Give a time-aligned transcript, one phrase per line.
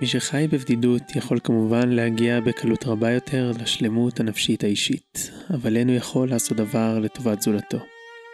[0.00, 5.96] מי שחי בבדידות יכול כמובן להגיע בקלות רבה יותר לשלמות הנפשית האישית, אבל אין הוא
[5.96, 7.78] יכול לעשות דבר לטובת זולתו.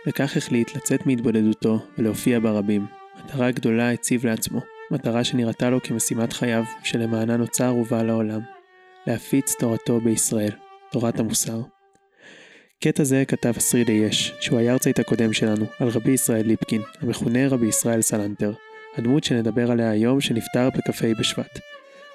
[0.07, 2.87] וכך החליט לצאת מהתבודדותו ולהופיע ברבים.
[3.25, 4.61] מטרה גדולה הציב לעצמו,
[4.91, 8.41] מטרה שנראתה לו כמשימת חייו, שלמענה נוצר ובא לעולם.
[9.07, 10.53] להפיץ תורתו בישראל,
[10.93, 11.61] תורת המוסר.
[12.85, 17.67] קטע זה כתב אסרידי יש, שהוא היארצייט הקודם שלנו, על רבי ישראל ליפקין, המכונה רבי
[17.67, 18.53] ישראל סלנטר,
[18.97, 21.59] הדמות שנדבר עליה היום שנפטר בכ"ה בשבט.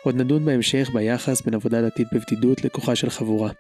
[0.04, 3.52] עוד נדון בהמשך ביחס בין עבודה דתית בבדידות לכוחה של חבורה.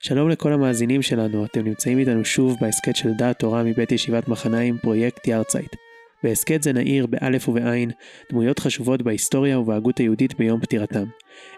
[0.00, 4.78] שלום לכל המאזינים שלנו, אתם נמצאים איתנו שוב בהסכת של דעת תורה מבית ישיבת מחניים,
[4.78, 5.76] פרויקט יארצייט.
[6.22, 7.90] בהסכת זה נעיר באלף ובעין
[8.30, 11.04] דמויות חשובות בהיסטוריה ובהגות היהודית ביום פטירתם.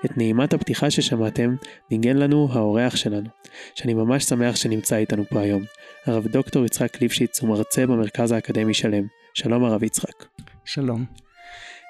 [0.05, 1.57] את נעימת הפתיחה ששמעתם
[1.91, 3.29] ניגן לנו האורח שלנו,
[3.75, 5.63] שאני ממש שמח שנמצא איתנו פה היום.
[6.07, 9.07] הרב דוקטור יצחק ליפשיץ הוא מרצה במרכז האקדמי שלם.
[9.35, 10.38] שלום הרב יצחק.
[10.69, 11.05] שלום.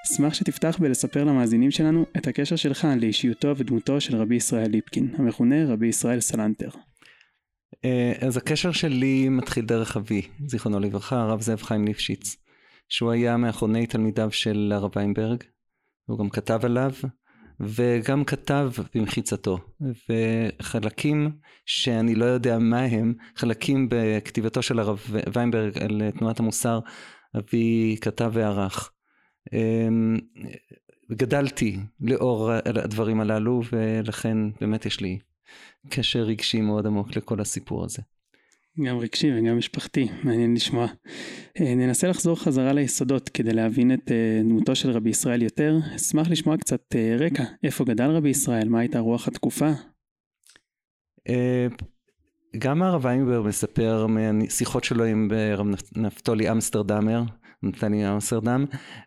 [0.05, 5.65] אשמח שתפתח בלספר למאזינים שלנו את הקשר שלך לאישיותו ודמותו של רבי ישראל ליפקין, המכונה
[5.65, 6.69] רבי ישראל סלנטר.
[7.85, 12.37] אה, אז הקשר שלי מתחיל דרך אבי, זיכרונו לברכה, הרב זאב חיים ליפשיץ,
[12.89, 15.43] שהוא היה מאחרוני תלמידיו של הרב ויינברג,
[16.05, 16.91] הוא גם כתב עליו,
[17.59, 19.57] וגם כתב במחיצתו,
[20.09, 21.31] וחלקים
[21.65, 26.79] שאני לא יודע מה הם, חלקים בכתיבתו של הרב ויינברג על תנועת המוסר,
[27.37, 28.91] אבי כתב וערך.
[29.53, 30.17] אמ,
[31.11, 35.19] גדלתי לאור הדברים הללו ולכן באמת יש לי
[35.89, 38.01] קשר רגשי מאוד עמוק לכל הסיפור הזה.
[38.85, 40.87] גם רגשי וגם משפחתי, מעניין לשמוע.
[41.59, 45.77] אה, ננסה לחזור חזרה ליסודות כדי להבין את אה, דמותו של רבי ישראל יותר.
[45.95, 49.71] אשמח לשמוע קצת אה, רקע, איפה גדל רבי ישראל, מה הייתה רוח התקופה?
[52.57, 57.23] גם הרב איינברג מספר משיחות שלו עם הרב נפתולי אמסטרדמר,
[57.63, 58.65] נתניה אמסטרדם,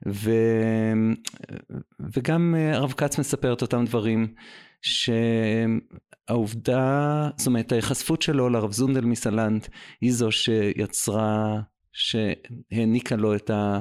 [0.08, 0.30] ו...
[2.14, 4.34] וגם הרב כץ מספר את אותם דברים,
[6.28, 9.68] שהעובדה, זאת אומרת ההיחשפות שלו לרב זונדל מסלנט
[10.00, 11.60] היא זו שיצרה,
[11.92, 13.80] שהעניקה לו את, ה...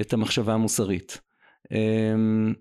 [0.00, 1.20] את המחשבה המוסרית.
[1.72, 2.54] אמ,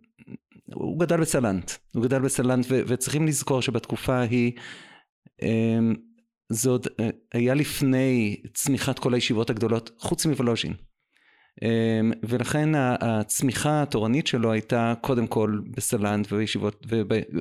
[0.74, 2.82] הוא גדל בסלנט, הוא גדל בסלנט ו...
[2.88, 4.52] וצריכים לזכור שבתקופה ההיא
[5.42, 5.94] אמ,
[6.50, 6.88] זה עוד
[7.34, 10.74] היה לפני צמיחת כל הישיבות הגדולות, חוץ מוולוז'ין.
[11.62, 16.86] אמ, ולכן הצמיחה התורנית שלו הייתה קודם כל בסלנט ובישיבות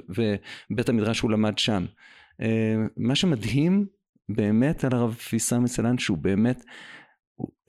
[0.08, 1.84] ובית המדרש הוא למד שם.
[2.40, 3.86] אמ, מה שמדהים
[4.28, 6.64] באמת על הרב ויסאם מסלנט שהוא באמת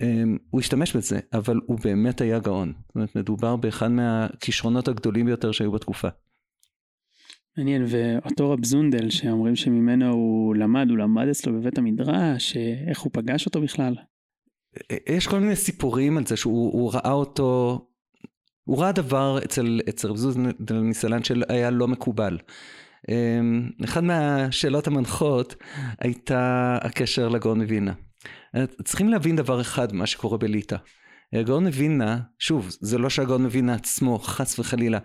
[0.02, 2.74] אמ, הוא השתמש בזה אבל הוא באמת היה גאון.
[2.88, 6.08] זאת אומרת מדובר באחד מהכישרונות הגדולים ביותר שהיו בתקופה.
[7.58, 12.58] מעניין, ואותו רב זונדל שאומרים שממנו הוא למד, הוא למד אצלו בבית המדרש,
[12.90, 13.96] איך הוא פגש אותו בכלל?
[15.10, 17.82] יש כל מיני סיפורים על זה שהוא ראה אותו,
[18.64, 22.38] הוא ראה דבר אצל, רב זונדל מסלן שהיה לא מקובל.
[23.10, 25.56] אמ, אחת מהשאלות המנחות
[26.00, 27.94] הייתה הקשר לגאון מווינה.
[28.84, 30.76] צריכים להבין דבר אחד, מה שקורה בליטא.
[31.34, 35.00] הגאון מווילנה, שוב, זה לא שהגאון מווילנה עצמו, חס וחלילה,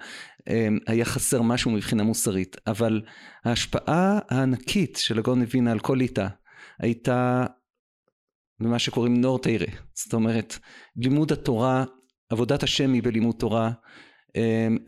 [0.49, 3.03] אמ, היה חסר משהו מבחינה מוסרית, אבל
[3.45, 6.27] ההשפעה הענקית של הגאון מווילנה על כל ליטא
[6.79, 7.47] הייתה
[8.61, 10.59] במה שקוראים נורטיירה, זאת אומרת,
[10.97, 11.85] לימוד התורה,
[12.31, 13.71] עבודת השם היא בלימוד תורה,
[14.37, 14.79] אמ,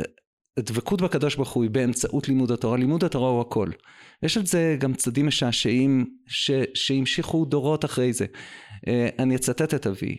[0.58, 3.70] דבקות בקדוש ברוך הוא היא באמצעות לימוד התורה, לימוד התורה הוא הכל.
[4.22, 6.04] יש על זה גם צדדים משעשעים
[6.74, 8.26] שהמשיכו דורות אחרי זה.
[8.88, 10.16] אה, אני אצטט את אבי,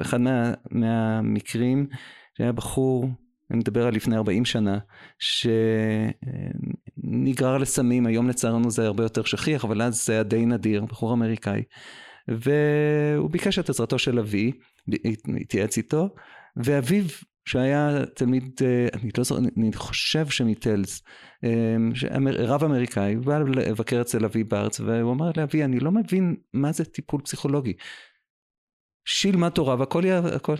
[0.00, 1.86] אחד מה, מהמקרים
[2.38, 3.08] שהיה בחור,
[3.50, 4.78] אני מדבר על לפני 40 שנה,
[6.98, 11.12] שנגרר לסמים, היום לצערנו זה הרבה יותר שכיח, אבל אז זה היה די נדיר, בחור
[11.12, 11.62] אמריקאי,
[12.28, 14.52] והוא ביקש את עזרתו של אבי,
[15.40, 16.08] התייעץ איתו,
[16.56, 17.04] ואביו
[17.48, 21.02] שהיה תלמיד, אה, אני לא זוכר, אני חושב שמטלס,
[21.44, 21.76] אה,
[22.38, 26.84] רב אמריקאי, בא לבקר אצל אבי בארץ, והוא אמר לאבי, אני לא מבין מה זה
[26.84, 27.72] טיפול פסיכולוגי.
[29.04, 30.02] שיל מה תורה והכל,
[30.36, 30.54] הכל,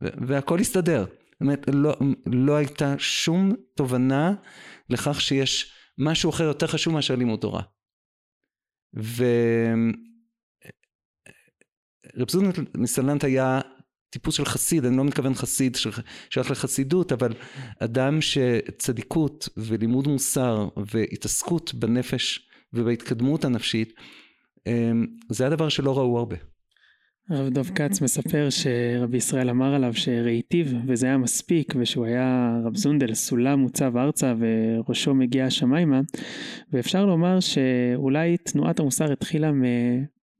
[0.00, 1.04] והכל יסתדר.
[1.04, 4.34] זאת אומרת, לא, לא הייתה שום תובנה
[4.90, 7.62] לכך שיש משהו אחר יותר חשוב מאשר לימוד תורה.
[8.94, 9.20] ורב
[12.30, 13.60] זונל מסלנט היה
[14.12, 15.76] טיפוס של חסיד, אני לא מתכוון חסיד
[16.30, 17.32] שייך לחסידות, אבל
[17.78, 23.92] אדם שצדיקות ולימוד מוסר והתעסקות בנפש ובהתקדמות הנפשית,
[24.66, 26.36] אמ, זה הדבר שלא ראו הרבה.
[27.30, 32.76] הרב דב כץ מספר שרבי ישראל אמר עליו שראיתיו וזה היה מספיק ושהוא היה רב
[32.76, 36.00] זונדל סולם מוצב ארצה וראשו מגיע השמיימה
[36.72, 39.50] ואפשר לומר שאולי תנועת המוסר התחילה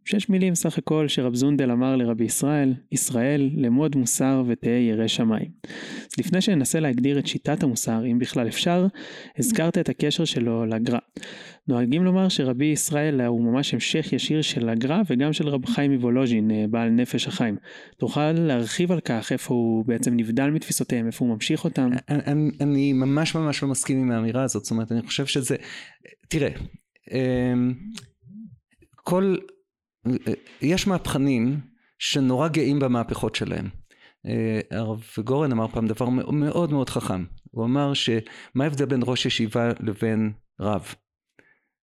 [0.04, 5.50] שש מילים סך הכל שרב זונדל אמר לרבי ישראל, ישראל, למוד מוסר ותהא ירא שמיים.
[6.00, 8.87] אז לפני שננסה להגדיר את שיטת המוסר, אם בכלל אפשר,
[9.38, 10.99] הזכרת את הקשר שלו לגר"א.
[11.69, 16.50] נוהגים לומר שרבי ישראל הוא ממש המשך ישיר של הגר"א וגם של רב חיים מוולוז'ין,
[16.50, 17.56] אה, בעל נפש החיים.
[17.98, 21.90] תוכל להרחיב על כך איפה הוא בעצם נבדל מתפיסותיהם, איפה הוא ממשיך אותם?
[22.08, 25.56] אני, אני ממש ממש לא מסכים עם האמירה הזאת, זאת אומרת, אני חושב שזה...
[26.28, 26.50] תראה,
[27.12, 27.75] אמ,
[28.96, 29.37] כל...
[30.62, 31.60] יש מהפכנים
[31.99, 33.69] שנורא גאים במהפכות שלהם.
[34.26, 37.25] אה, הרב גורן אמר פעם דבר מאוד מאוד חכם.
[37.50, 40.94] הוא אמר שמה ההבדל בין ראש ישיבה לבין רב?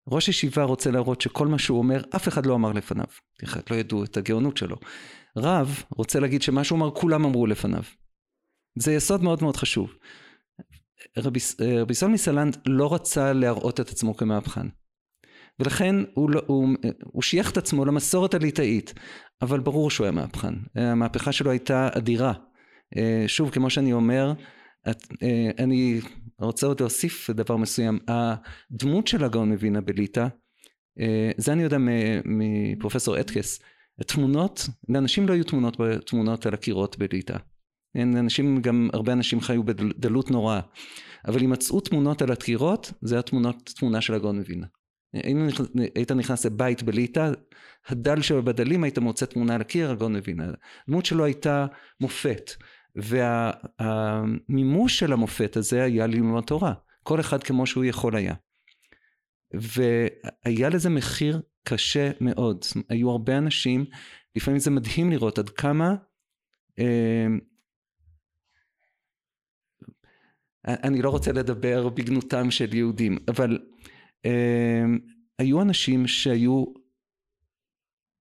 [0.08, 3.06] ראש ישיבה רוצה להראות שכל מה שהוא אומר, אף אחד לא אמר לפניו.
[3.70, 4.76] לא ידעו את הגאונות שלו.
[5.36, 7.82] רב רוצה להגיד שמה שהוא אמר, כולם אמרו לפניו.
[8.78, 9.94] זה יסוד מאוד מאוד חשוב.
[11.18, 14.66] רבי, סולמי סלנד לא רצה להראות את עצמו כמהפכן.
[15.60, 16.68] ולכן הוא, לא, הוא,
[17.04, 18.94] הוא שייך את עצמו למסורת הליטאית,
[19.42, 20.54] אבל ברור שהוא היה מהפכן.
[20.74, 22.32] המהפכה שלו הייתה אדירה.
[22.96, 24.32] אה, שוב, כמו שאני אומר,
[24.90, 26.00] את, אה, אני
[26.38, 27.98] רוצה עוד להוסיף דבר מסוים.
[28.08, 30.26] הדמות של הגאון מווינה בליטא,
[31.00, 31.76] אה, זה אני יודע
[32.24, 33.60] מפרופסור אטקס,
[34.06, 35.76] תמונות, לאנשים לא היו תמונות,
[36.06, 37.36] תמונות על הקירות בליטא.
[37.96, 40.60] אנשים, גם הרבה אנשים חיו בדלות נוראה.
[41.26, 44.66] אבל אם מצאו תמונות על הקירות, זה התמונות, תמונה של הגאון מווינה.
[45.94, 47.30] היית נכנס לבית בליטא,
[47.88, 50.44] הדל שבדלים היית מוצא תמונה על הקיר, הגאון מווינה.
[50.86, 51.66] הדמות שלו הייתה
[52.00, 52.50] מופת.
[53.78, 56.74] והמימוש של המופת הזה היה ללמוד תורה.
[57.02, 58.34] כל אחד כמו שהוא יכול היה.
[59.52, 62.64] והיה לזה מחיר קשה מאוד.
[62.88, 63.84] היו הרבה אנשים,
[64.36, 65.94] לפעמים זה מדהים לראות עד כמה
[66.78, 67.26] אה,
[70.68, 73.58] אני לא רוצה לדבר בגנותם של יהודים, אבל
[75.38, 76.64] היו אנשים שהיו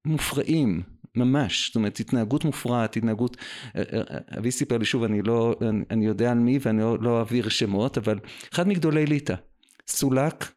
[0.05, 0.83] מופרעים
[1.15, 3.37] ממש, זאת אומרת התנהגות מופרעת, התנהגות,
[3.75, 6.97] אה, אה, אבי סיפר לי שוב, אני לא, אני, אני יודע על מי ואני לא,
[6.99, 8.19] לא אעביר שמות, אבל
[8.53, 9.35] אחד מגדולי ליטא,
[9.87, 10.51] סולק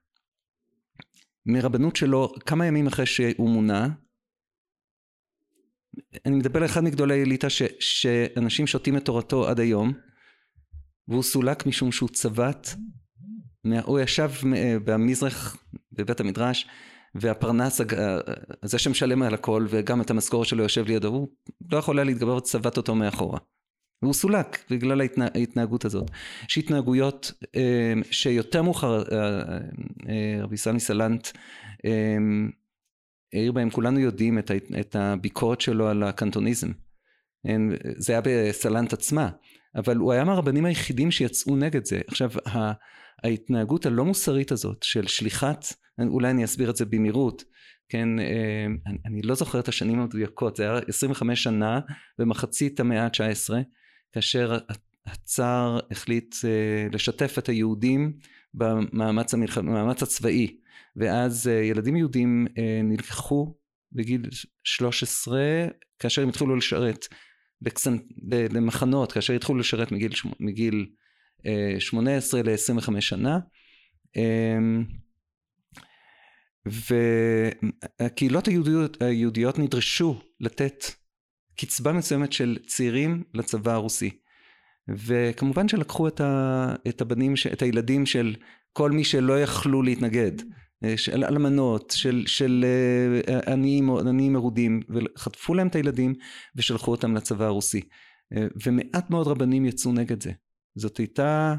[1.47, 3.89] מרבנות שלו כמה ימים אחרי שהוא מונה,
[6.27, 7.49] אני מדבר על אחד מגדולי ליטא
[7.81, 9.93] שאנשים שותים את תורתו עד היום,
[11.09, 12.69] והוא סולק משום שהוא צבט,
[13.85, 15.57] הוא ישב אה, במזרח
[15.93, 16.67] בבית המדרש
[17.15, 17.81] והפרנס
[18.63, 21.29] זה שמשלם על הכל וגם את המשכורת שלו יושב לידו הוא
[21.73, 23.39] לא יכול היה להתגבר צבט אותו מאחורה.
[24.03, 26.11] והוא סולק בגלל ההתנה, ההתנהגות הזאת.
[26.51, 29.19] יש התנהגויות אה, שיותר מאוחר אה,
[30.09, 31.29] אה, רבי סמי סלנט
[31.85, 32.17] אה,
[33.33, 34.39] העיר בהם כולנו יודעים
[34.81, 36.69] את הביקורת שלו על הקנטוניזם.
[37.99, 39.31] זה היה בסלנט עצמה
[39.75, 42.01] אבל הוא היה מהרבנים היחידים שיצאו נגד זה.
[42.09, 42.31] עכשיו
[43.25, 45.65] ההתנהגות הלא מוסרית הזאת של שליחת
[46.09, 47.45] אולי אני אסביר את זה במהירות,
[47.89, 51.81] כן, אה, אני, אני לא זוכר את השנים המדויקות, זה היה 25 שנה
[52.19, 53.55] במחצית המאה ה-19,
[54.13, 54.59] כאשר
[55.07, 58.13] הצאר החליט אה, לשתף את היהודים
[58.55, 59.59] במאמץ, המלח...
[59.59, 60.57] במאמץ הצבאי,
[60.97, 62.47] ואז אה, ילדים יהודים
[62.85, 63.55] נלקחו
[63.93, 64.23] בגיל
[64.65, 65.41] 13,
[65.99, 67.07] כאשר הם התחילו לשרת
[67.63, 67.97] בקסנ...
[68.29, 70.87] במחנות, כאשר התחילו לשרת מגיל, מגיל
[71.79, 73.39] 18 ל-25 שנה.
[78.01, 80.85] והקהילות היהודיות, היהודיות נדרשו לתת
[81.57, 84.11] קצבה מסוימת של צעירים לצבא הרוסי.
[84.89, 88.35] וכמובן שלקחו את, ה, את הבנים, את הילדים של
[88.73, 90.33] כל מי שלא יכלו להתנגד,
[90.97, 92.65] של אלמנות, של, של
[93.29, 96.15] אה, עניים, עניים מרודים, וחטפו להם את הילדים
[96.57, 97.81] ושלחו אותם לצבא הרוסי.
[98.67, 100.33] ומעט מאוד רבנים יצאו נגד זה.
[100.77, 101.55] זאת הייתה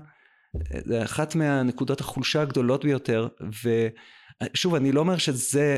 [0.92, 3.28] אה, אחת מהנקודות החולשה הגדולות ביותר,
[3.64, 3.88] ו...
[4.54, 5.78] שוב, אני לא אומר שזה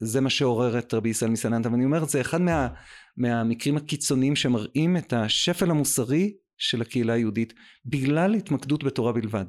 [0.00, 2.68] זה מה שעורר את רבי ישראל מסננט, אבל אני אומר, זה אחד מה,
[3.16, 7.52] מהמקרים הקיצוניים שמראים את השפל המוסרי של הקהילה היהודית,
[7.86, 9.46] בגלל התמקדות בתורה בלבד.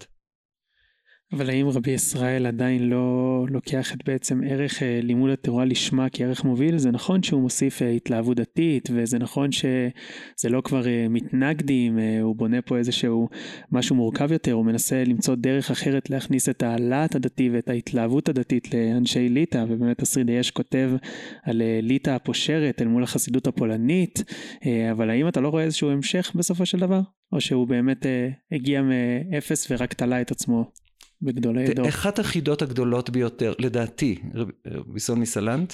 [1.33, 6.43] אבל האם רבי ישראל עדיין לא לוקח את בעצם ערך אה, לימוד התורה לשמה כערך
[6.43, 6.77] מוביל?
[6.77, 12.35] זה נכון שהוא מוסיף אה, התלהבות דתית, וזה נכון שזה לא כבר אה, מתנגדים, הוא
[12.35, 13.29] בונה פה איזשהו
[13.71, 18.73] משהו מורכב יותר, הוא מנסה למצוא דרך אחרת להכניס את הלהט הדתי ואת ההתלהבות הדתית
[18.73, 20.91] לאנשי ליטא, ובאמת השרידי אש כותב
[21.43, 24.23] על ליטא הפושרת אל מול החסידות הפולנית,
[24.91, 27.01] אבל האם אתה לא רואה איזשהו המשך בסופו של דבר?
[27.31, 28.05] או שהוא באמת
[28.51, 30.84] הגיע מאפס ורק תלה את עצמו?
[31.21, 31.89] בגדולי דור.
[31.89, 34.21] אחת החידות הגדולות ביותר, לדעתי,
[34.65, 35.73] רבי סון מסלנט,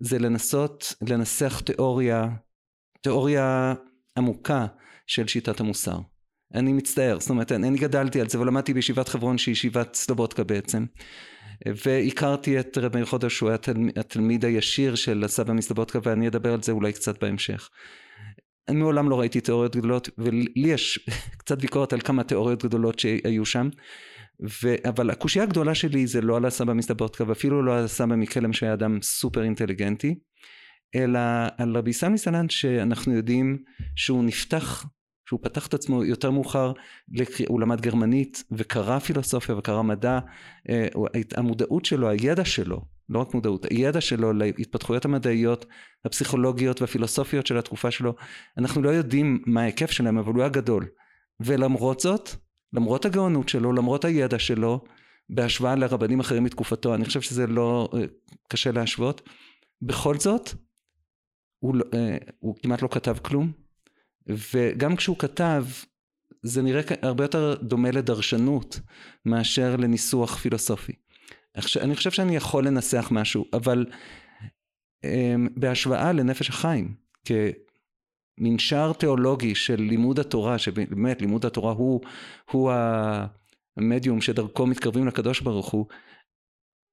[0.00, 2.28] זה לנסות לנסח תיאוריה,
[3.00, 3.74] תיאוריה
[4.18, 4.66] עמוקה
[5.06, 5.98] של שיטת המוסר.
[6.54, 10.84] אני מצטער, זאת אומרת, אני גדלתי על זה ולמדתי בישיבת חברון שהיא ישיבת סלובודקה בעצם.
[11.66, 13.58] והכרתי את רב מאיר חודש, שהוא היה
[13.96, 17.68] התלמיד הישיר של הסבא מסלבודקה, ואני אדבר על זה אולי קצת בהמשך.
[18.68, 21.08] אני מעולם לא ראיתי תיאוריות גדולות, ולי יש
[21.40, 23.68] קצת ביקורת על כמה תיאוריות גדולות שהיו שם.
[24.42, 24.74] ו...
[24.88, 28.74] אבל הקושייה הגדולה שלי זה לא על הסבא מסלבודקה, ואפילו לא על הסבא מקלם שהיה
[28.74, 30.14] אדם סופר אינטליגנטי,
[30.94, 31.20] אלא
[31.58, 33.62] על רבי סמי סלנט שאנחנו יודעים
[33.96, 34.86] שהוא נפתח
[35.30, 36.72] שהוא פתח את עצמו יותר מאוחר,
[37.48, 40.18] הוא למד גרמנית וקרא פילוסופיה וקרא מדע,
[40.70, 40.88] אה,
[41.36, 45.66] המודעות שלו, הידע שלו, לא רק מודעות, הידע שלו להתפתחויות המדעיות,
[46.04, 48.14] הפסיכולוגיות והפילוסופיות של התקופה שלו,
[48.58, 50.86] אנחנו לא יודעים מה ההיקף שלהם, אבל הוא היה גדול.
[51.40, 52.30] ולמרות זאת,
[52.72, 54.84] למרות הגאונות שלו, למרות הידע שלו,
[55.28, 58.00] בהשוואה לרבנים אחרים מתקופתו, אני חושב שזה לא אה,
[58.48, 59.28] קשה להשוות,
[59.82, 60.50] בכל זאת,
[61.58, 63.52] הוא, לא, אה, הוא כמעט לא כתב כלום,
[64.26, 65.64] וגם כשהוא כתב,
[66.42, 68.80] זה נראה הרבה יותר דומה לדרשנות
[69.26, 70.92] מאשר לניסוח פילוסופי.
[71.80, 73.86] אני חושב שאני יכול לנסח משהו, אבל
[75.04, 76.94] אמ, בהשוואה לנפש החיים,
[78.40, 82.00] כמנשר תיאולוגי של לימוד התורה, שבאמת לימוד התורה הוא,
[82.50, 82.72] הוא
[83.76, 85.86] המדיום שדרכו מתקרבים לקדוש ברוך הוא,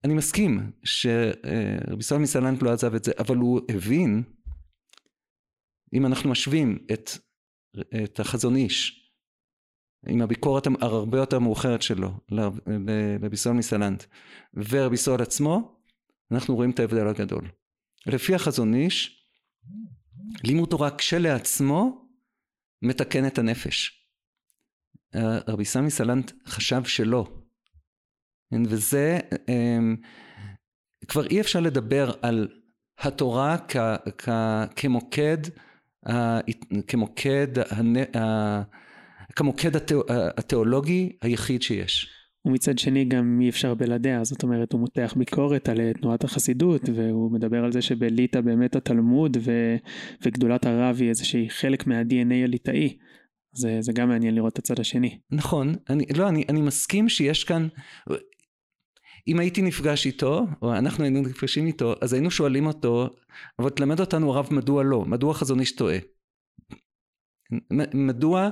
[0.04, 4.24] אני מסכים שרבי סלמי סלנט לא עזב את זה, אבל הוא הבין
[5.94, 7.10] אם אנחנו משווים את,
[8.04, 9.12] את החזון איש
[10.08, 14.04] עם הביקורת הרבה יותר מאוחרת שלו לרבי סול מסלנט
[14.54, 15.82] ורבי סול עצמו,
[16.32, 17.48] אנחנו רואים את ההבדל הגדול.
[18.06, 19.17] לפי החזון איש,
[20.44, 22.08] לימוד תורה כשלעצמו
[22.82, 24.08] מתקן את הנפש.
[25.48, 27.28] רבי סמי סלנט חשב שלא.
[28.52, 29.20] כן, וזה,
[29.50, 29.96] אמ,
[31.08, 32.48] כבר אי אפשר לדבר על
[33.00, 33.78] התורה כ,
[34.18, 34.30] כ,
[34.76, 35.38] כמוקד
[36.88, 37.48] כמוקד,
[39.36, 39.72] כמוקד
[40.38, 42.17] התיאולוגי היחיד שיש.
[42.48, 47.32] ומצד שני גם אי אפשר בלעדיה, זאת אומרת הוא מותח ביקורת על תנועת החסידות והוא
[47.32, 49.76] מדבר על זה שבליטא באמת התלמוד ו,
[50.26, 52.98] וגדולת הרב היא איזושהי חלק מה-DNA הליטאי.
[53.56, 55.20] זה, זה גם מעניין לראות את הצד השני.
[55.32, 57.68] נכון, אני, לא, אני, אני מסכים שיש כאן,
[59.28, 63.08] אם הייתי נפגש איתו, או אנחנו היינו נפגשים איתו, אז היינו שואלים אותו,
[63.60, 65.98] אבל תלמד אותנו הרב מדוע לא, מדוע חזון איש טועה.
[67.94, 68.50] מדוע אה,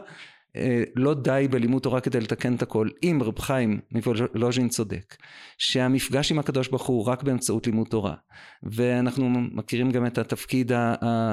[0.95, 5.15] לא די בלימוד תורה כדי לתקן את הכל, אם רב חיים מוולוז'ין צודק,
[5.57, 8.15] שהמפגש עם הקדוש ברוך הוא רק באמצעות לימוד תורה,
[8.63, 10.71] ואנחנו מכירים גם את התפקיד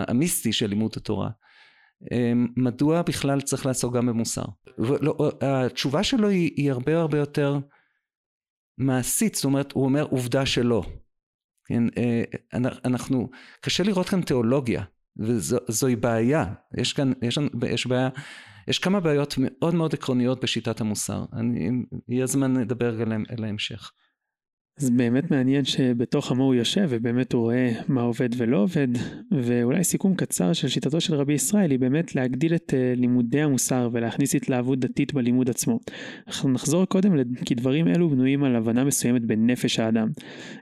[0.08, 1.30] המיסטי של לימוד התורה.
[2.12, 4.44] אה, מדוע בכלל צריך לעסוק גם במוסר?
[4.78, 7.58] לא, התשובה שלו היא, היא הרבה הרבה יותר
[8.78, 10.82] מעשית, זאת אומרת, הוא אומר עובדה שלא.
[11.64, 12.22] כן, אה,
[12.84, 13.28] אנחנו,
[13.60, 14.82] קשה לראות כאן תיאולוגיה,
[15.16, 16.44] וזוהי בעיה.
[16.78, 17.38] יש כאן, יש,
[17.68, 18.08] יש בעיה,
[18.68, 21.24] יש כמה בעיות מאוד מאוד עקרוניות בשיטת המוסר.
[21.32, 21.70] אני,
[22.08, 23.92] יהיה זמן לדבר עליהן אל ההמשך.
[24.78, 28.88] אז באמת מעניין שבתוך עמו הוא יושב ובאמת הוא רואה מה עובד ולא עובד
[29.32, 33.88] ואולי סיכום קצר של שיטתו של רבי ישראל היא באמת להגדיל את אה, לימודי המוסר
[33.92, 35.78] ולהכניס התלהבות דתית בלימוד עצמו.
[36.26, 37.12] אנחנו נחזור קודם
[37.44, 40.08] כי דברים אלו בנויים על הבנה מסוימת בנפש האדם.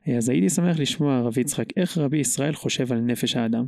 [0.08, 3.64] אה, אז הייתי שמח לשמוע רבי יצחק איך רבי ישראל חושב על נפש האדם.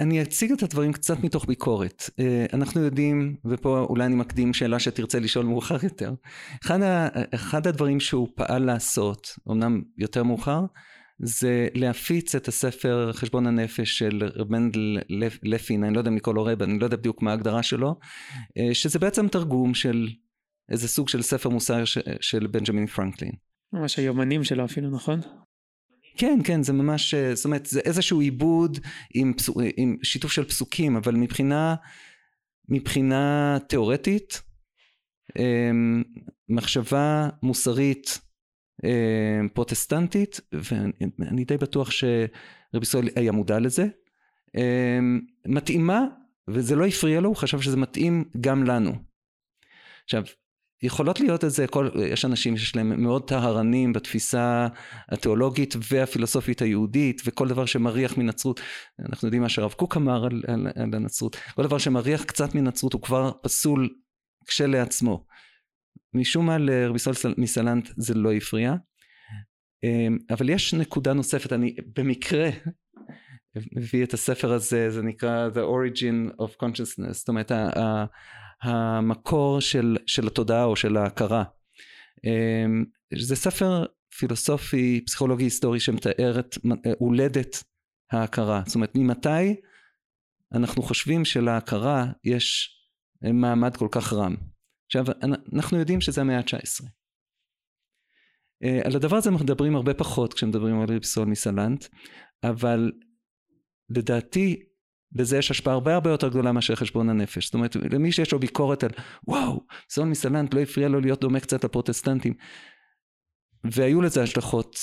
[0.00, 2.10] אני אציג את הדברים קצת מתוך ביקורת.
[2.20, 6.14] אה, אנחנו יודעים, ופה אולי אני מקדים שאלה שתרצה לשאול מאוחר יותר,
[6.64, 10.60] אחד, ה, אחד הדברים שהוא פעל לעשות, אמנם יותר מאוחר,
[11.18, 14.98] זה להפיץ את הספר חשבון הנפש של רבנדל
[15.42, 17.98] לפין, אני לא יודע לו רב, אני לא יודע בדיוק מה ההגדרה שלו,
[18.58, 20.08] אה, שזה בעצם תרגום של
[20.70, 21.84] איזה סוג של ספר מוסר
[22.20, 23.32] של בנג'מין פרנקלין.
[23.72, 25.20] ממש היומנים שלו אפילו, נכון?
[26.16, 28.78] כן, כן, זה ממש, אה, זאת אומרת, זה איזשהו עיבוד
[29.14, 29.32] עם,
[29.76, 31.74] עם שיתוף של פסוקים, אבל מבחינה,
[32.68, 34.42] מבחינה תיאורטית,
[35.38, 36.02] אמ,
[36.48, 38.20] מחשבה מוסרית
[38.84, 40.40] אמ, פרוטסטנטית,
[41.18, 43.86] ואני די בטוח שרבי ישראל היה מודע לזה,
[44.56, 46.04] אמ, מתאימה,
[46.48, 48.92] וזה לא הפריע לו, הוא חשב שזה מתאים גם לנו.
[50.04, 50.24] עכשיו,
[50.84, 54.68] יכולות להיות איזה, כל, יש אנשים שיש להם מאוד טהרנים בתפיסה
[55.08, 58.60] התיאולוגית והפילוסופית היהודית וכל דבר שמריח מנצרות,
[58.98, 62.92] אנחנו יודעים מה שהרב קוק אמר על, על, על הנצרות, כל דבר שמריח קצת מנצרות
[62.92, 63.94] הוא כבר פסול
[64.46, 65.26] כשלעצמו.
[66.14, 68.74] משום מה לרבי סול מסלנט זה לא הפריע,
[69.84, 72.50] אמ, אבל יש נקודה נוספת, אני במקרה
[73.76, 77.52] מביא את הספר הזה, זה נקרא The Origin of Consciousness, זאת אומרת
[78.64, 81.44] המקור של, של התודעה או של ההכרה.
[82.24, 82.84] אמ,
[83.18, 83.84] זה ספר
[84.18, 86.58] פילוסופי, פסיכולוגי היסטורי שמתאר את
[86.98, 87.64] הולדת
[88.12, 88.62] ההכרה.
[88.66, 89.56] זאת אומרת, ממתי
[90.54, 92.76] אנחנו חושבים שלהכרה יש
[93.22, 94.36] מעמד כל כך רם.
[94.86, 95.04] עכשיו,
[95.52, 96.86] אנחנו יודעים שזה המאה ה-19.
[98.84, 101.84] על הדבר הזה מדברים הרבה פחות כשמדברים על רבי סול מסלנט,
[102.44, 102.92] אבל
[103.90, 104.62] לדעתי
[105.14, 107.44] לזה יש השפעה הרבה הרבה יותר גדולה מאשר חשבון הנפש.
[107.44, 108.90] זאת אומרת, למי שיש לו ביקורת על
[109.28, 112.34] וואו, סול מסלנט לא הפריע לו להיות דומה קצת לפרוטסטנטים.
[113.64, 114.76] והיו לזה השלכות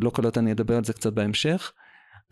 [0.00, 1.72] לא קלות, אני אדבר על זה קצת בהמשך,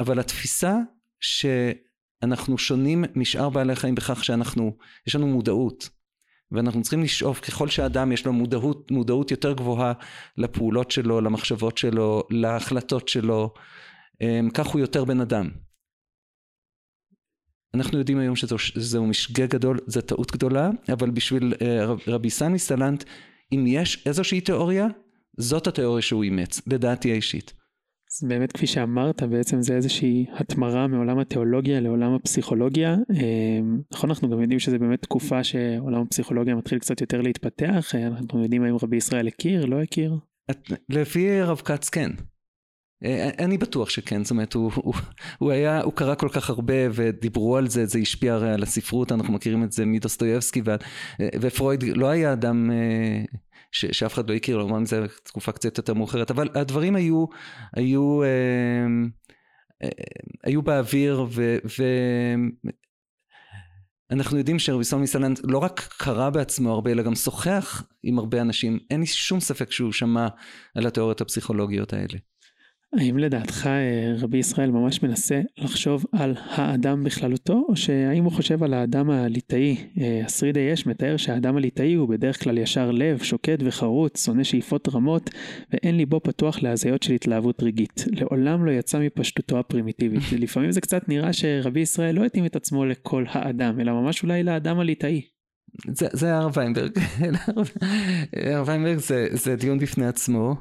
[0.00, 0.78] אבל התפיסה
[1.20, 5.88] שאנחנו שונים משאר בעלי חיים בכך שאנחנו, יש לנו מודעות.
[6.52, 9.92] ואנחנו צריכים לשאוף, ככל שאדם יש לו מודעות, מודעות יותר גבוהה
[10.36, 13.54] לפעולות שלו, למחשבות שלו, להחלטות שלו,
[14.54, 15.50] כך הוא יותר בן אדם.
[17.74, 21.54] אנחנו יודעים היום שזהו משגה גדול, זו טעות גדולה, אבל בשביל
[22.06, 23.04] רבי סני סלנט,
[23.52, 24.86] אם יש איזושהי תיאוריה,
[25.38, 27.52] זאת התיאוריה שהוא אימץ, לדעתי האישית.
[28.12, 32.96] אז באמת כפי שאמרת בעצם זה איזושהי התמרה מעולם התיאולוגיה לעולם הפסיכולוגיה.
[33.14, 38.42] אמ, נכון אנחנו גם יודעים שזה באמת תקופה שעולם הפסיכולוגיה מתחיל קצת יותר להתפתח, אנחנו
[38.42, 40.16] יודעים האם רבי ישראל הכיר, לא הכיר?
[40.88, 42.10] לפי רב כץ כן.
[43.04, 44.94] אה, אני בטוח שכן, זאת אומרת, הוא, הוא,
[45.38, 49.12] הוא היה, הוא קרא כל כך הרבה ודיברו על זה, זה השפיע הרי על הספרות,
[49.12, 53.24] אנחנו מכירים את זה מדוסטויבסקי, אה, ופרויד לא היה אדם אה,
[53.72, 57.24] ש, שאף אחד לא הכיר לו, אמרנו זה תקופה קצת יותר מאוחרת, אבל הדברים היו,
[57.76, 58.20] היו,
[60.44, 61.56] היו באוויר, ו...
[61.78, 61.84] ו
[64.10, 68.40] אנחנו יודעים שרבי סול מסלנד לא רק קרא בעצמו הרבה, אלא גם שוחח עם הרבה
[68.40, 68.78] אנשים.
[68.90, 70.28] אין לי שום ספק שהוא שמע
[70.74, 72.18] על התיאוריות הפסיכולוגיות האלה.
[72.98, 78.62] האם לדעתך אה, רבי ישראל ממש מנסה לחשוב על האדם בכללותו, או שהאם הוא חושב
[78.62, 79.76] על האדם הליטאי?
[80.00, 84.88] אה, השרידי יש מתאר שהאדם הליטאי הוא בדרך כלל ישר לב, שוקד וחרוץ, שונא שאיפות
[84.88, 85.30] רמות,
[85.72, 88.04] ואין ליבו פתוח להזיות של התלהבות רגעית.
[88.10, 90.22] לעולם לא יצא מפשטותו הפרימיטיבית.
[90.42, 94.42] לפעמים זה קצת נראה שרבי ישראל לא התאים את עצמו לכל האדם, אלא ממש אולי
[94.42, 95.22] לאדם הליטאי.
[95.88, 96.90] זה, הרב ויינברג,
[98.36, 98.98] הרב ויינברג
[99.32, 100.54] זה דיון בפני עצמו.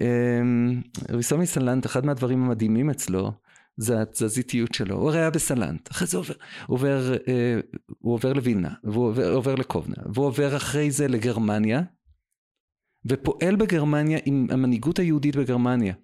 [0.00, 0.80] אמ,
[1.10, 3.32] רבי סומי סלנט, אחד מהדברים המדהימים אצלו,
[3.76, 4.96] זה התזזיתיות שלו.
[4.96, 6.34] הוא הרי היה בסלנט, אחרי זה עובר,
[6.66, 7.60] עובר אה,
[7.98, 11.82] הוא עובר לווילנה, והוא עובר, עובר לקובנה, והוא עובר אחרי זה לגרמניה,
[13.08, 15.94] ופועל בגרמניה עם המנהיגות היהודית בגרמניה.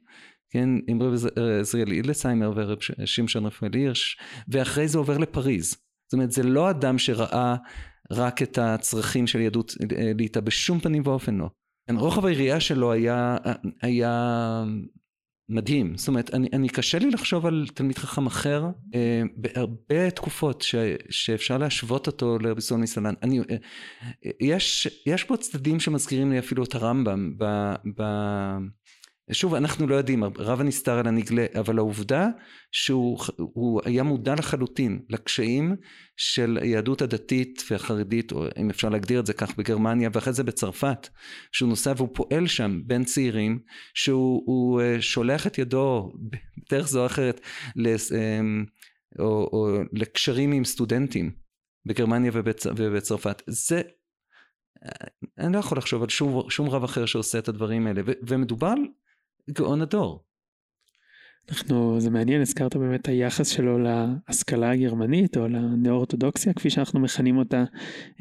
[0.51, 1.13] כן, עם רב
[1.61, 5.71] עזריאל אילסיימר ורב שמשון רפאל הירש, ואחרי זה עובר לפריז.
[5.71, 7.57] זאת אומרת, זה לא אדם שראה
[8.11, 11.51] רק את הצרכים של יהדות אה, ליטא, בשום פנים ואופן לא.
[11.87, 13.37] כן, רוחב היריעה שלו היה,
[13.83, 14.65] היה
[15.49, 15.97] מדהים.
[15.97, 20.75] זאת אומרת, אני, אני קשה לי לחשוב על תלמיד חכם אחר אה, בהרבה תקופות ש,
[21.11, 23.15] שאפשר להשוות אותו לרבי סול מסלן.
[23.23, 23.57] אני, אה,
[24.41, 27.45] יש, יש פה צדדים שמזכירים לי אפילו את הרמב"ם ב,
[27.97, 28.03] ב,
[29.33, 32.29] שוב, אנחנו לא יודעים, רב הנסתר על הנגלה, אבל העובדה
[32.73, 35.77] שהוא היה מודע לחלוטין לקשיים
[36.17, 41.09] של היהדות הדתית והחרדית, או אם אפשר להגדיר את זה כך, בגרמניה, ואחרי זה בצרפת,
[41.53, 43.59] שהוא נוסע והוא פועל שם בין צעירים,
[43.95, 46.13] שהוא אה, שולח את ידו
[46.57, 47.41] בדרך זו או אחרת,
[47.79, 48.65] אמ,
[49.19, 51.31] או, או לקשרים עם סטודנטים
[51.87, 53.43] בגרמניה ובצ, ובצרפת.
[53.47, 53.83] זה
[54.85, 54.91] אה,
[55.39, 58.75] אני לא יכול לחשוב על שום, שום רב אחר שעושה את הדברים האלה, ו, ומדובר
[59.51, 60.27] גאון הדור.
[61.51, 67.65] אנחנו, זה מעניין, הזכרת באמת היחס שלו להשכלה הגרמנית או לנאו-אורתודוקסיה כפי שאנחנו מכנים אותה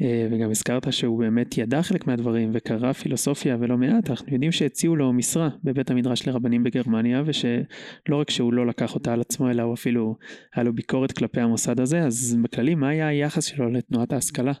[0.02, 4.96] אה, וגם הזכרת שהוא באמת ידע חלק מהדברים וקרא פילוסופיה ולא מעט, אנחנו יודעים שהציעו
[4.96, 9.62] לו משרה בבית המדרש לרבנים בגרמניה ושלא רק שהוא לא לקח אותה על עצמו אלא
[9.62, 10.16] הוא אפילו
[10.54, 14.52] היה לו ביקורת כלפי המוסד הזה, אז בכללי מה היה היחס שלו לתנועת ההשכלה?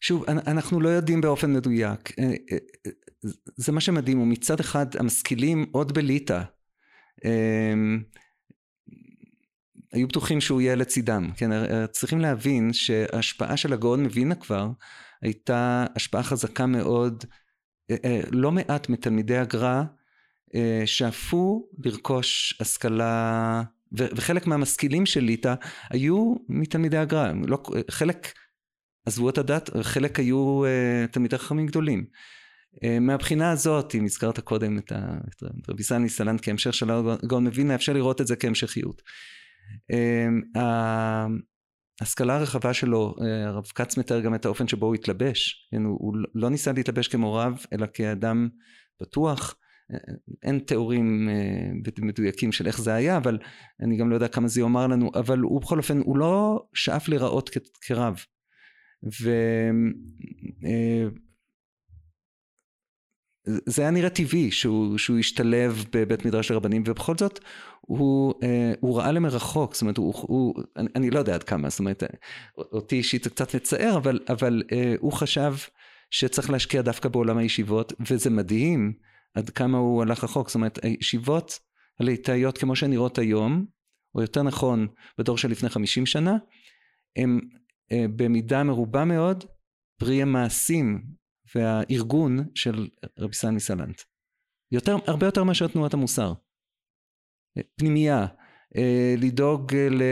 [0.00, 2.12] שוב, אנחנו לא יודעים באופן מדויק.
[3.24, 6.42] אה, אה, זה מה שמדהים, הוא מצד אחד המשכילים עוד בליטא.
[7.24, 8.02] אמ,
[9.92, 11.50] היו בטוחים שהוא יהיה לצידם, כן,
[11.92, 14.68] צריכים להבין שההשפעה של הגאון מווינה כבר
[15.22, 17.24] הייתה השפעה חזקה מאוד,
[17.90, 19.82] אה, לא מעט מתלמידי הגר"א
[20.86, 25.54] שאפו לרכוש השכלה, וחלק מהמשכילים של ליטא
[25.90, 28.32] היו מתלמידי הגר"א, לא, חלק
[29.06, 30.62] עזבו את הדת, חלק היו
[31.10, 32.04] תלמידי חכמים גדולים.
[32.74, 34.92] Uh, מהבחינה הזאת, אם הזכרת קודם את,
[35.68, 39.02] רבי סני סלנט כהמשך של הגאון מווילנה, אפשר לראות את זה כהמשכיות.
[39.92, 40.58] Uh,
[42.00, 43.14] ההשכלה הרחבה שלו,
[43.46, 47.08] הרב כץ מתאר גם את האופן שבו הוא התלבש, כן, הוא, הוא לא ניסה להתלבש
[47.08, 48.48] כמו רב, אלא כאדם
[48.98, 49.54] פתוח.
[50.42, 51.28] אין תיאורים
[51.98, 53.38] מדויקים של איך זה היה, אבל
[53.80, 57.08] אני גם לא יודע כמה זה יאמר לנו, אבל הוא בכל אופן, הוא לא שאף
[57.08, 57.50] להיראות
[57.80, 58.16] כרב.
[59.22, 59.30] ו...
[63.66, 67.40] זה היה נראה טבעי שהוא, שהוא השתלב בבית מדרש לרבנים ובכל זאת
[67.80, 71.70] הוא, אה, הוא ראה למרחוק זאת אומרת הוא, הוא אני, אני לא יודע עד כמה
[71.70, 72.02] זאת אומרת
[72.58, 75.54] אותי אישית זה קצת מצער אבל, אבל אה, הוא חשב
[76.10, 78.92] שצריך להשקיע דווקא בעולם הישיבות, וזה מדהים
[79.34, 80.48] עד כמה הוא הלך רחוק.
[80.48, 81.58] זאת אומרת, הישיבות
[82.00, 83.66] הליטאיות כמו שהן נראות היום,
[84.14, 84.86] או יותר נכון,
[85.18, 86.36] בדור של לפני 50 שנה,
[87.16, 87.40] הם
[87.92, 89.44] אה, במידה מרובה מאוד
[89.98, 91.02] פרי המעשים
[91.54, 94.02] והארגון של רבי סן מסלנט.
[94.72, 96.32] יותר, הרבה יותר מאשר תנועת המוסר.
[97.76, 98.26] פנימייה,
[98.76, 100.02] אה, לדאוג, ל...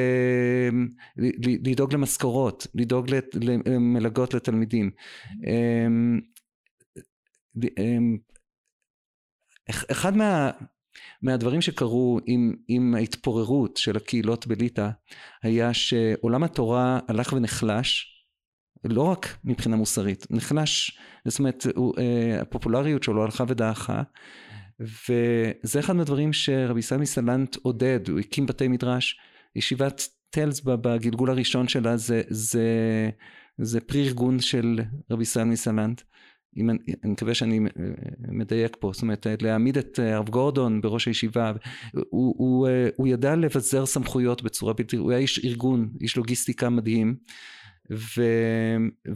[1.65, 3.07] לדאוג למשכורות, לדאוג
[3.67, 4.91] למלגות לתלמידים.
[5.47, 6.21] אמ,
[7.79, 8.17] אמ,
[9.91, 10.51] אחד מה,
[11.23, 14.89] מהדברים שקרו עם, עם ההתפוררות של הקהילות בליטא
[15.43, 18.16] היה שעולם התורה הלך ונחלש
[18.89, 21.67] לא רק מבחינה מוסרית, נחלש, זאת אומרת
[21.99, 24.03] אה, הפופולריות שלו הלכה ודעכה
[24.81, 29.21] וזה אחד מהדברים שרבי סמי סלנט עודד, הוא הקים בתי מדרש,
[29.57, 32.69] ישיבת טלס בגלגול הראשון שלה זה, זה,
[33.59, 36.03] זה פרי ארגון של רבי סמי סלנט.
[36.57, 37.61] אם אני, אני מקווה שאני
[38.29, 41.53] מדייק פה, זאת אומרת להעמיד את הרב גורדון בראש הישיבה,
[41.95, 47.17] הוא, הוא, הוא ידע לבזר סמכויות בצורה בלתי, הוא היה איש ארגון, איש לוגיסטיקה מדהים,
[47.93, 48.23] ו,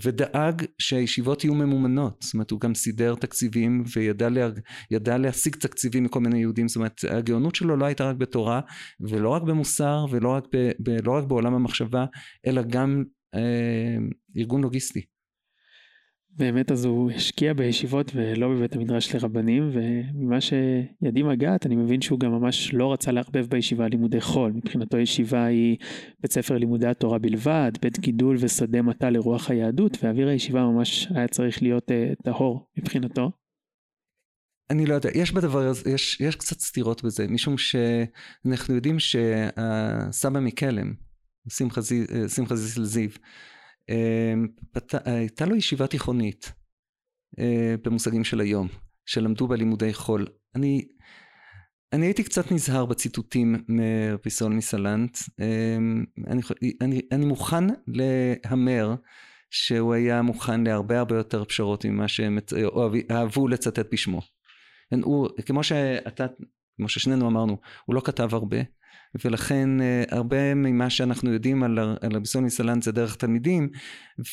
[0.02, 6.20] ודאג שהישיבות יהיו ממומנות, זאת אומרת הוא גם סידר תקציבים וידע לה, להשיג תקציבים מכל
[6.20, 8.60] מיני יהודים, זאת אומרת הגאונות שלו לא הייתה רק בתורה
[9.00, 12.04] ולא רק במוסר ולא רק, ב, ב, לא רק בעולם המחשבה
[12.46, 13.04] אלא גם
[13.34, 13.96] אה,
[14.36, 15.00] ארגון לוגיסטי.
[16.36, 22.20] באמת אז הוא השקיע בישיבות ולא בבית המדרש לרבנים וממה שידי מגעת אני מבין שהוא
[22.20, 25.76] גם ממש לא רצה לערבב בישיבה לימודי חול מבחינתו ישיבה היא
[26.20, 31.28] בית ספר לימודי התורה בלבד בית גידול ושדה מטה לרוח היהדות ואוויר הישיבה ממש היה
[31.28, 33.30] צריך להיות uh, טהור מבחינתו.
[34.70, 40.40] אני לא יודע יש בדבר הזה יש, יש קצת סתירות בזה משום שאנחנו יודעים שהסבא
[40.40, 40.92] מקלם
[41.48, 43.10] שמחה זיסל זיו
[43.90, 44.48] אמ,
[45.04, 46.52] הייתה לו ישיבה תיכונית
[47.38, 48.68] אה, במושגים של היום,
[49.06, 50.26] שלמדו בה לימודי חול.
[50.54, 50.88] אני,
[51.92, 55.18] אני הייתי קצת נזהר בציטוטים מרבי סול מסלנט.
[55.40, 56.40] אמ, אני,
[56.80, 58.94] אני, אני מוכן להמר
[59.50, 62.38] שהוא היה מוכן להרבה הרבה יותר פשרות ממה שהם
[63.10, 64.20] אהבו לצטט בשמו.
[65.02, 66.26] הוא, כמו שאתה,
[66.76, 68.58] כמו ששנינו אמרנו, הוא לא כתב הרבה,
[69.24, 73.68] ולכן אה, הרבה ממה שאנחנו יודעים על, על רבי סוני סלנט זה דרך תלמידים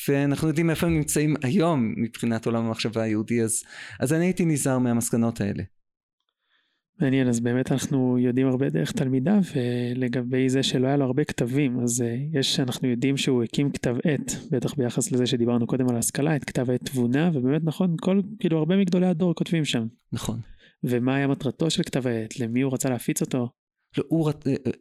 [0.08, 3.62] ואנחנו יודעים איפה הם נמצאים היום מבחינת עולם המחשבה היהודי אז,
[4.00, 5.62] אז אני הייתי נזהר מהמסקנות האלה.
[7.00, 11.80] מעניין אז באמת אנחנו יודעים הרבה דרך תלמידיו ולגבי זה שלא היה לו הרבה כתבים
[11.80, 15.96] אז אה, יש אנחנו יודעים שהוא הקים כתב עת בטח ביחס לזה שדיברנו קודם על
[15.96, 19.86] ההשכלה את כתב עת תבונה ובאמת נכון כל כאילו הרבה מגדולי הדור כותבים שם.
[20.12, 20.40] נכון.
[20.84, 23.48] ומה היה מטרתו של כתב העת למי הוא רצה להפיץ אותו.
[23.96, 24.72] לא, הוא, אה, אה,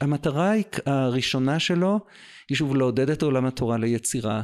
[0.00, 0.52] המטרה
[0.86, 2.00] הראשונה שלו
[2.48, 4.42] היא שוב לעודד את עולם התורה ליצירה,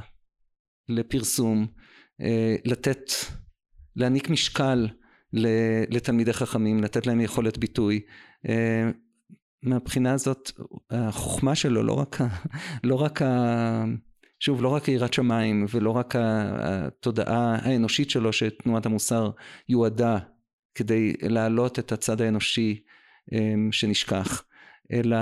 [0.89, 1.67] לפרסום,
[2.21, 3.11] אה, לתת,
[3.97, 4.89] להעניק משקל
[5.91, 8.01] לתלמידי חכמים, לתת להם יכולת ביטוי.
[9.63, 10.51] מהבחינה הזאת
[10.91, 12.17] החוכמה שלו לא רק,
[12.85, 13.85] לא רק ה...
[14.41, 19.31] שוב, לא רק יראת שמיים ולא רק התודעה האנושית שלו שתנועת המוסר
[19.69, 20.19] יועדה
[20.75, 22.83] כדי להעלות את הצד האנושי
[23.71, 24.45] שנשכח,
[24.93, 25.17] אלא,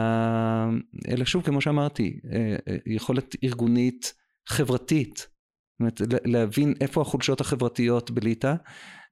[1.08, 4.14] אלא שוב, כמו שאמרתי, אה, אה, יכולת ארגונית
[4.48, 8.54] חברתית, זאת אומרת, להבין איפה החולשות החברתיות בליטא,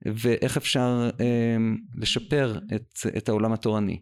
[0.05, 3.99] ואיך אפשר אמ, לשפר את, את העולם התורני.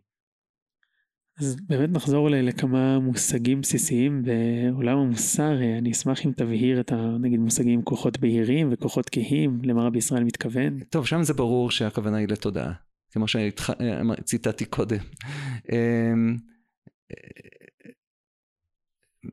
[1.39, 7.81] אז באמת נחזור לכמה מושגים בסיסיים בעולם המוסר, אני אשמח אם תבהיר את הנגיד מושגים
[7.81, 10.79] כוחות בהירים וכוחות כהים, למה רבי ישראל מתכוון.
[10.79, 12.73] טוב, שם זה ברור שהכוונה היא לתודעה.
[13.11, 14.99] כמו שציטטתי קודם.
[15.71, 16.37] אמ,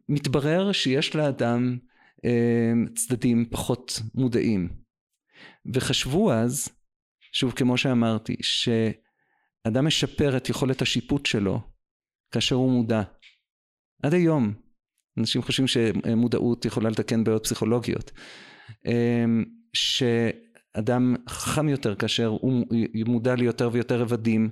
[0.08, 1.78] מתברר שיש לאדם
[2.24, 4.68] אמ, צדדים פחות מודעים.
[5.74, 6.68] וחשבו אז,
[7.32, 11.60] שוב כמו שאמרתי, שאדם משפר את יכולת השיפוט שלו
[12.30, 13.02] כאשר הוא מודע.
[14.02, 14.54] עד היום
[15.18, 18.10] אנשים חושבים שמודעות יכולה לתקן בעיות פסיכולוגיות.
[18.87, 20.02] אמ, ש...
[20.74, 22.66] אדם חכם יותר כאשר הוא
[23.06, 24.50] מודע ליותר ויותר רבדים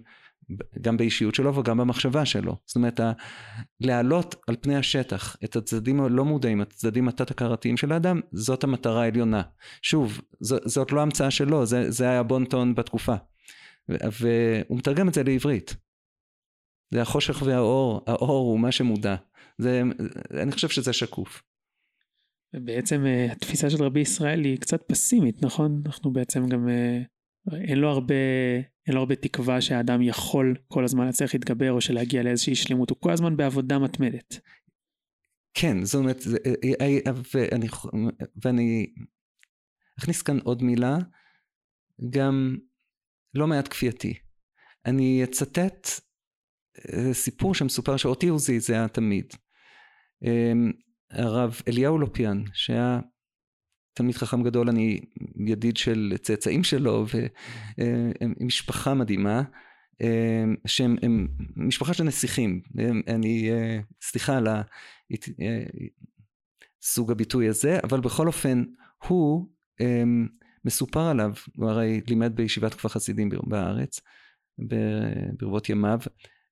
[0.80, 2.56] גם באישיות שלו וגם במחשבה שלו.
[2.66, 3.00] זאת אומרת,
[3.80, 9.02] להעלות על פני השטח את הצדדים הלא מודעים, את הצדדים התת-הכרתיים של האדם, זאת המטרה
[9.02, 9.42] העליונה.
[9.82, 13.14] שוב, זאת לא המצאה שלו, זה, זה היה בונטון בתקופה.
[13.88, 15.76] והוא מתרגם את זה לעברית.
[16.94, 19.14] זה החושך והאור, האור הוא מה שמודע.
[19.58, 19.82] זה,
[20.30, 21.42] אני חושב שזה שקוף.
[22.54, 25.82] ובעצם אה, התפיסה של רבי ישראל היא קצת פסימית, נכון?
[25.86, 26.98] אנחנו בעצם גם, אה,
[27.54, 28.14] אין לו הרבה,
[28.86, 32.98] אין לו הרבה תקווה שהאדם יכול כל הזמן להצליח להתגבר או שלהגיע לאיזושהי שלמות, הוא
[33.00, 34.40] כל הזמן בעבודה מתמדת.
[35.54, 36.22] כן, זאת אומרת,
[36.80, 37.66] אה, ואני,
[38.44, 38.86] ואני
[39.98, 40.98] אכניס כאן עוד מילה,
[42.10, 42.56] גם
[43.34, 44.14] לא מעט כפייתי.
[44.86, 45.88] אני אצטט
[47.12, 49.26] סיפור שמסופר שאותי הוא זעזע תמיד.
[51.12, 53.01] הרב אליהו לופיאן, שהיה
[53.94, 55.01] תלמיד חכם גדול, אני
[55.46, 57.07] ידיד של צאצאים שלו,
[57.79, 59.42] ומשפחה אה, מדהימה,
[60.03, 62.61] אה, שהם הם משפחה של נסיכים.
[63.09, 63.51] אני,
[64.03, 64.46] סליחה על
[66.83, 68.64] סוג הביטוי הזה, אבל בכל אופן,
[69.09, 69.46] הוא,
[70.64, 74.01] מסופר עליו, הוא הרי לימד בישיבת כפר חסידים בארץ,
[75.38, 75.98] ברבות ימיו,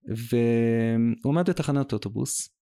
[0.05, 2.60] והוא עמד בתחנת אוטובוס,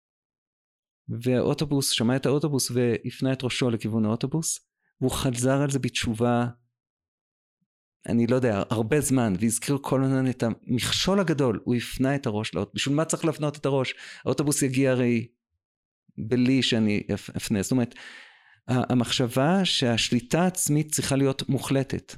[1.08, 4.60] והאוטובוס, שמע את האוטובוס והפנה את ראשו לכיוון האוטובוס,
[5.00, 6.46] והוא חזר על זה בתשובה,
[8.08, 12.54] אני לא יודע, הרבה זמן, והזכיר כל הזמן את המכשול הגדול, הוא הפנה את הראש
[12.54, 13.94] לאוטובוס, בשביל מה צריך להפנות את הראש?
[14.24, 15.26] האוטובוס יגיע הרי
[16.18, 17.02] בלי שאני
[17.36, 17.94] אפנה, זאת אומרת,
[18.68, 22.14] המחשבה שהשליטה העצמית צריכה להיות מוחלטת.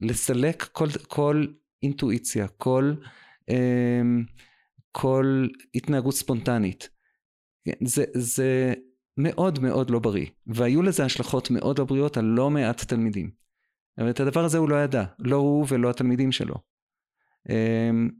[0.00, 1.46] לסלק כל, כל
[1.82, 2.94] אינטואיציה, כל,
[3.48, 4.24] אמ,
[4.96, 6.88] כל התנהגות ספונטנית.
[7.84, 8.74] זה, זה
[9.16, 13.30] מאוד מאוד לא בריא, והיו לזה השלכות מאוד לא בריאות על לא מעט תלמידים.
[13.98, 16.54] אבל את הדבר הזה הוא לא ידע, לא הוא ולא התלמידים שלו.
[17.48, 18.10] אמ,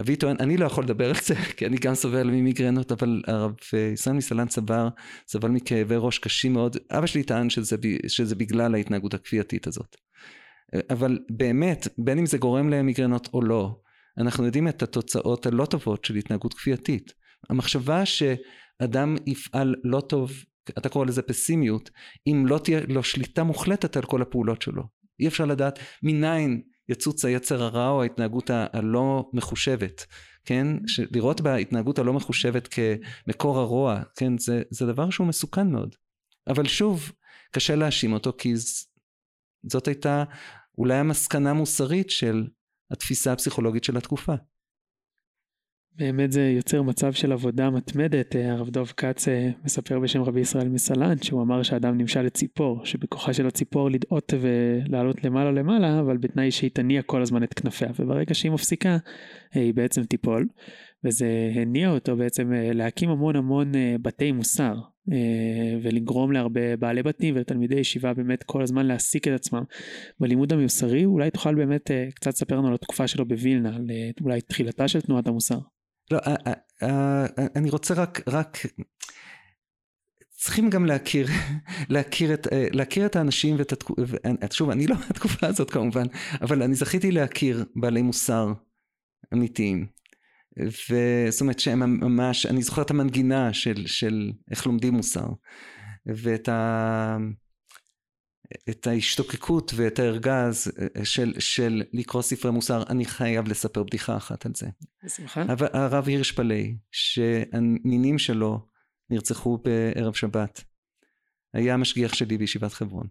[0.00, 3.54] אבי טוען, אני לא יכול לדבר על זה, כי אני גם סובל ממיגרנות, אבל הרב
[3.92, 4.88] ישראל מסלן סבר,
[5.28, 6.76] סבל מכאבי ראש קשים מאוד.
[6.90, 9.96] אבא שלי טען שזה, שזה בגלל ההתנהגות הכפייתית הזאת.
[10.90, 13.80] אבל באמת, בין אם זה גורם למיגרנות או לא,
[14.18, 17.12] אנחנו יודעים את התוצאות הלא טובות של התנהגות כפייתית.
[17.50, 20.32] המחשבה שאדם יפעל לא טוב,
[20.78, 21.90] אתה קורא לזה פסימיות,
[22.26, 24.82] אם לא תהיה לו שליטה מוחלטת על כל הפעולות שלו.
[25.20, 30.06] אי אפשר לדעת מניין יצוץ היצר הרע או ההתנהגות הלא מחושבת,
[30.44, 30.66] כן?
[31.12, 34.38] לראות בהתנהגות הלא מחושבת כמקור הרוע, כן?
[34.38, 35.94] זה, זה דבר שהוא מסוכן מאוד.
[36.48, 37.12] אבל שוב,
[37.52, 38.54] קשה להאשים אותו כי
[39.66, 40.24] זאת הייתה
[40.78, 42.46] אולי המסקנה המוסרית של
[42.90, 44.34] התפיסה הפסיכולוגית של התקופה.
[45.98, 50.40] באמת זה יוצר מצב של עבודה מתמדת, אה, הרב דוב כץ אה, מספר בשם רבי
[50.40, 56.16] ישראל מסלנט שהוא אמר שאדם נמשל לציפור, שבכוחה של הציפור לדאות ולעלות למעלה למעלה, אבל
[56.16, 58.96] בתנאי שהיא תניע כל הזמן את כנפיה, וברגע שהיא מפסיקה
[59.56, 60.48] אה, היא בעצם תיפול,
[61.04, 63.72] וזה הניע אותו בעצם להקים המון המון
[64.02, 64.74] בתי מוסר,
[65.82, 69.62] ולגרום להרבה בעלי בתים ולתלמידי ישיבה באמת כל הזמן להעסיק את עצמם
[70.20, 73.86] בלימוד המוסרי, אולי תוכל באמת קצת לספר לנו על התקופה שלו בווילנה, על
[74.20, 75.58] אולי תחילתה של תנועת המוסר.
[76.10, 78.58] לא, אה, אה, אה, אני רוצה רק, רק,
[80.30, 81.26] צריכים גם להכיר,
[81.88, 84.02] להכיר את, להכיר את האנשים ואת התקופה,
[84.50, 86.04] שוב, אני לא מהתקופה הזאת כמובן,
[86.40, 88.52] אבל אני זכיתי להכיר בעלי מוסר
[89.34, 89.95] אמיתיים.
[90.58, 95.28] וזאת אומרת שהם ממש, אני זוכר את המנגינה של, של איך לומדים מוסר,
[96.06, 97.16] ואת ה...
[98.70, 104.46] את ההשתוקקות ואת הארגז אה, של, של לקרוא ספרי מוסר, אני חייב לספר בדיחה אחת
[104.46, 104.66] על זה.
[105.04, 105.44] בשמחה.
[105.72, 108.66] הרב הירש פלאי, שהנינים שלו
[109.10, 110.64] נרצחו בערב שבת,
[111.54, 113.06] היה המשגיח שלי בישיבת חברון.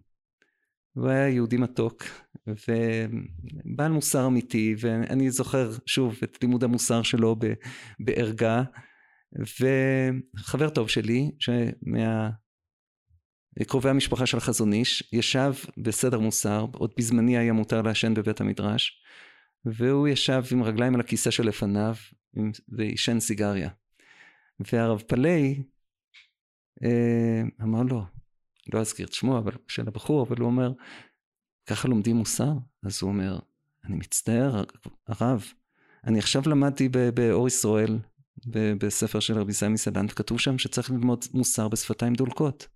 [0.92, 2.02] הוא היה יהודי מתוק
[2.46, 7.36] ובעל מוסר אמיתי ואני זוכר שוב את לימוד המוסר שלו
[8.00, 8.62] בערגה
[9.32, 12.30] וחבר טוב שלי שמה
[13.64, 19.02] קרובי המשפחה של החזון איש, ישב בסדר מוסר, עוד בזמני היה מותר לעשן בבית המדרש,
[19.64, 21.94] והוא ישב עם רגליים על הכיסא שלפניו
[22.68, 23.70] ועישן סיגריה.
[24.72, 25.62] והרב פלאי
[26.84, 28.02] אה, אמר לו,
[28.74, 30.72] לא אזכיר את שמו אבל, של הבחור, אבל הוא אומר,
[31.66, 32.52] ככה לומדים מוסר?
[32.82, 33.38] אז הוא אומר,
[33.84, 34.64] אני מצטער,
[35.08, 35.44] הרב,
[36.04, 37.98] אני עכשיו למדתי באור ישראל,
[38.78, 42.68] בספר של רבי סמי סלנט, כתוב שם שצריך ללמוד מוסר בשפתיים דולקות.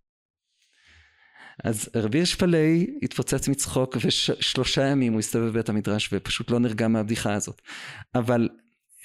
[1.64, 7.34] אז רבי אשפלי התפוצץ מצחוק ושלושה ימים הוא הסתובב בבית המדרש ופשוט לא נרגע מהבדיחה
[7.34, 7.62] הזאת.
[8.14, 8.48] אבל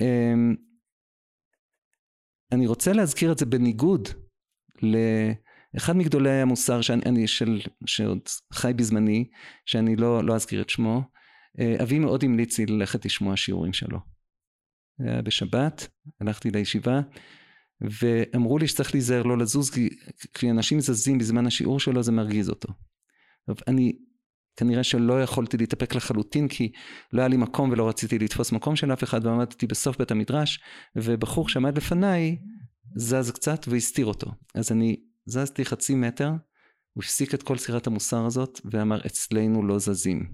[0.01, 0.55] אמ,
[2.51, 4.07] אני רוצה להזכיר את זה בניגוד
[5.75, 8.19] לאחד מגדולי המוסר שאני, אני, של, שעוד
[8.53, 9.25] חי בזמני,
[9.65, 11.01] שאני לא, לא אזכיר את שמו,
[11.59, 13.99] אה, אבי מאוד המליץ לי ללכת לשמוע שיעורים שלו.
[14.99, 15.87] זה היה בשבת,
[16.21, 17.01] הלכתי לישיבה
[17.81, 19.89] ואמרו לי שצריך להיזהר לא לזוז כי
[20.33, 22.73] כשאנשים זזים בזמן השיעור שלו זה מרגיז אותו.
[23.67, 23.93] אני
[24.55, 26.71] כנראה שלא יכולתי להתאפק לחלוטין כי
[27.13, 30.59] לא היה לי מקום ולא רציתי לתפוס מקום של אף אחד ועמדתי בסוף בית המדרש
[30.95, 32.37] ובחור שעמד לפניי
[32.95, 34.31] זז קצת והסתיר אותו.
[34.55, 36.29] אז אני זזתי חצי מטר,
[36.93, 40.33] הוא הפסיק את כל סירת המוסר הזאת ואמר אצלנו לא זזים.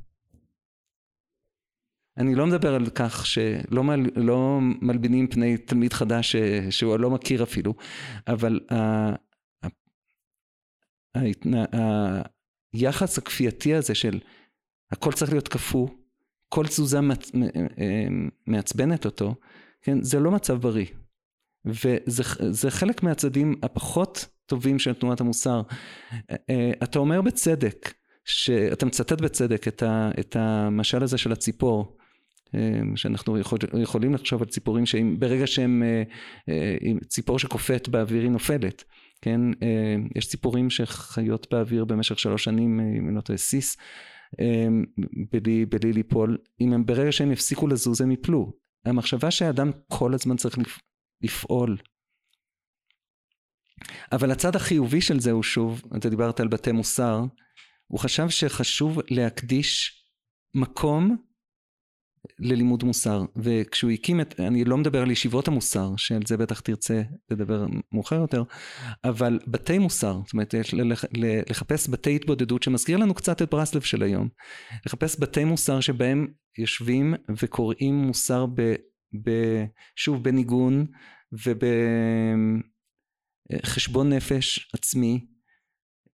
[2.18, 6.36] אני לא מדבר על כך שלא מל, לא מלבינים פני תלמיד חדש ש,
[6.70, 7.74] שהוא לא מכיר אפילו,
[8.28, 9.68] אבל ה, ה,
[11.16, 11.66] ההתנה,
[12.74, 14.20] היחס הכפייתי הזה של
[14.92, 15.88] הכל צריך להיות קפוא,
[16.50, 18.08] כל תזוזה אה,
[18.48, 19.36] מעצבנת אותו,
[19.82, 20.86] כן, זה לא מצב בריא.
[21.66, 25.62] וזה חלק מהצדדים הפחות טובים של תנועת המוסר.
[26.50, 27.94] אה, אתה אומר בצדק,
[28.26, 31.98] שאתה מצטט בצדק את, ה, את המשל הזה של הציפור,
[32.56, 35.84] אה, שאנחנו יכול, יכולים לחשוב על ציפורים שברגע שהם,
[37.08, 38.84] ציפור שקופאת באוויר היא נופלת.
[39.22, 39.42] כן,
[40.16, 43.78] יש ציפורים שחיות באוויר במשך שלוש שנים, אם אני לא טועה, סיס,
[45.32, 48.54] בלי, בלי ליפול, אם הם ברגע שהם יפסיקו לזוז הם יפלו.
[48.86, 50.58] המחשבה שהאדם כל הזמן צריך
[51.22, 51.78] לפעול.
[54.12, 57.24] אבל הצד החיובי של זה הוא שוב, אתה דיברת על בתי מוסר,
[57.88, 60.02] הוא חשב שחשוב להקדיש
[60.56, 61.18] מקום
[62.40, 63.24] ללימוד מוסר.
[63.36, 68.16] וכשהוא הקים את אני לא מדבר על ישיבות המוסר שעל זה בטח תרצה לדבר מאוחר
[68.16, 68.44] יותר
[69.04, 70.56] אבל בתי מוסר זאת אומרת
[71.50, 74.30] לחפש בתי התבודדות שמזכיר לנו קצת את ברסלב של היום
[74.86, 78.62] לחפש בתי מוסר שבהם יושבים וקוראים מוסר ב,
[79.24, 79.30] ב,
[79.96, 80.86] שוב בניגון
[83.54, 85.26] ובחשבון נפש עצמי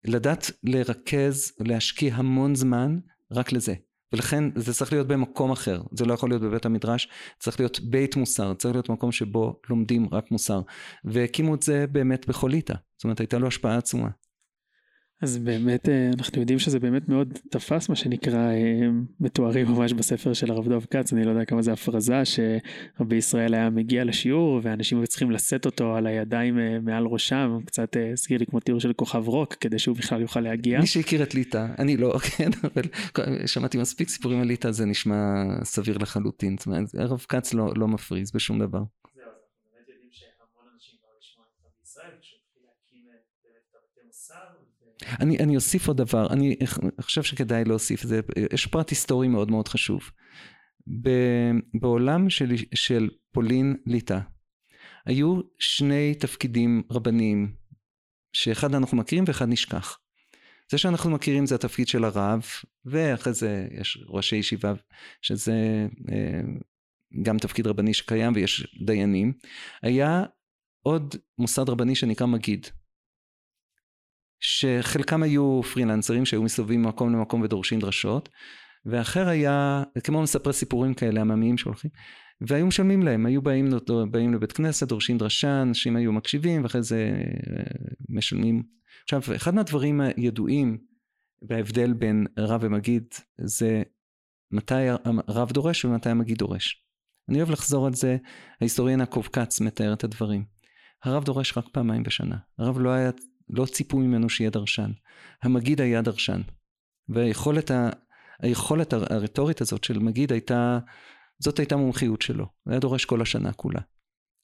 [0.05, 2.99] לדעת לרכז להשקיע המון זמן
[3.33, 3.75] רק לזה
[4.13, 8.17] ולכן זה צריך להיות במקום אחר, זה לא יכול להיות בבית המדרש, צריך להיות בית
[8.17, 10.61] מוסר, צריך להיות מקום שבו לומדים רק מוסר.
[11.05, 14.09] והקימו את זה באמת בחוליטה, זאת אומרת הייתה לו השפעה עצומה.
[15.25, 18.89] אז באמת אה, אנחנו יודעים שזה באמת מאוד תפס מה שנקרא אה,
[19.21, 23.55] מתוארים ממש בספר של הרב דב כץ אני לא יודע כמה זה הפרזה שרבי ישראל
[23.55, 28.39] היה מגיע לשיעור ואנשים היו צריכים לשאת אותו על הידיים אה, מעל ראשם קצת הזכיר
[28.39, 30.81] לי כמו תיאור של כוכב רוק כדי שהוא בכלל יוכל להגיע.
[30.81, 32.83] מי שהכיר את ליטא אני לא כן אבל
[33.47, 37.89] שמעתי מספיק סיפורים על ליטא זה נשמע סביר לחלוטין זאת אומרת הרב כץ לא, לא
[37.89, 38.79] מפריז בשום דבר.
[38.79, 43.25] זהו, אז אנחנו באמת יודעים שהמון אנשים באו לשמוע את רבי ישראל כשהתחיל להקים את
[43.75, 44.65] בתי מוסר
[45.21, 46.57] אני, אני אוסיף עוד דבר, אני
[47.01, 48.21] חושב שכדאי להוסיף זה,
[48.53, 50.11] יש פרט היסטורי מאוד מאוד חשוב.
[51.03, 51.11] ב,
[51.81, 54.19] בעולם של, של פולין ליטא
[55.07, 57.55] היו שני תפקידים רבניים
[58.33, 59.99] שאחד אנחנו מכירים ואחד נשכח.
[60.71, 62.43] זה שאנחנו מכירים זה התפקיד של הרב
[62.85, 64.73] ואחרי זה יש ראשי ישיבה
[65.23, 66.41] שזה אה,
[67.23, 69.33] גם תפקיד רבני שקיים ויש דיינים.
[69.83, 70.25] היה
[70.83, 72.67] עוד מוסד רבני שנקרא מגיד
[74.47, 78.29] שחלקם היו פרילנסרים שהיו מסתובבים ממקום למקום ודורשים דרשות
[78.87, 81.91] ואחר היה כמו מספרי סיפורים כאלה עממיים שהולכים
[82.41, 83.69] והיו משלמים להם היו באים,
[84.11, 87.63] באים לבית כנסת דורשים דרשה אנשים היו מקשיבים ואחרי זה אה,
[88.09, 88.63] משלמים.
[89.03, 90.79] עכשיו אחד מהדברים הידועים
[91.49, 93.05] וההבדל בין רב ומגיד
[93.37, 93.83] זה
[94.51, 94.89] מתי
[95.29, 96.85] הרב דורש ומתי המגיד דורש.
[97.29, 98.17] אני אוהב לחזור על זה
[98.61, 100.45] ההיסטוריון יעקב כץ מתאר את הדברים.
[101.05, 102.37] הרב דורש רק פעמיים בשנה.
[102.59, 103.11] הרב לא היה
[103.51, 104.91] לא ציפו ממנו שיהיה דרשן.
[105.43, 106.41] המגיד היה דרשן.
[107.09, 107.91] והיכולת ה...
[108.41, 110.79] היכולת הרטורית הזאת של מגיד הייתה,
[111.39, 112.45] זאת הייתה מומחיות שלו.
[112.65, 113.81] הוא היה דורש כל השנה כולה.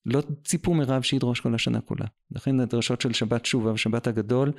[0.06, 2.06] לא ציפו מרב שידרוש כל השנה כולה.
[2.30, 4.52] לכן הדרשות של שבת שובה ושבת הגדול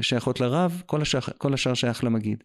[0.00, 2.44] שייכות לרב, כל השאר, כל השאר שייך למגיד.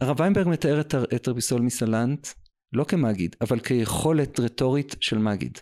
[0.00, 2.28] הרב ויינברג מתאר את, את רבי סול מסלנט
[2.72, 5.58] לא כמגיד, אבל כיכולת רטורית של מגיד.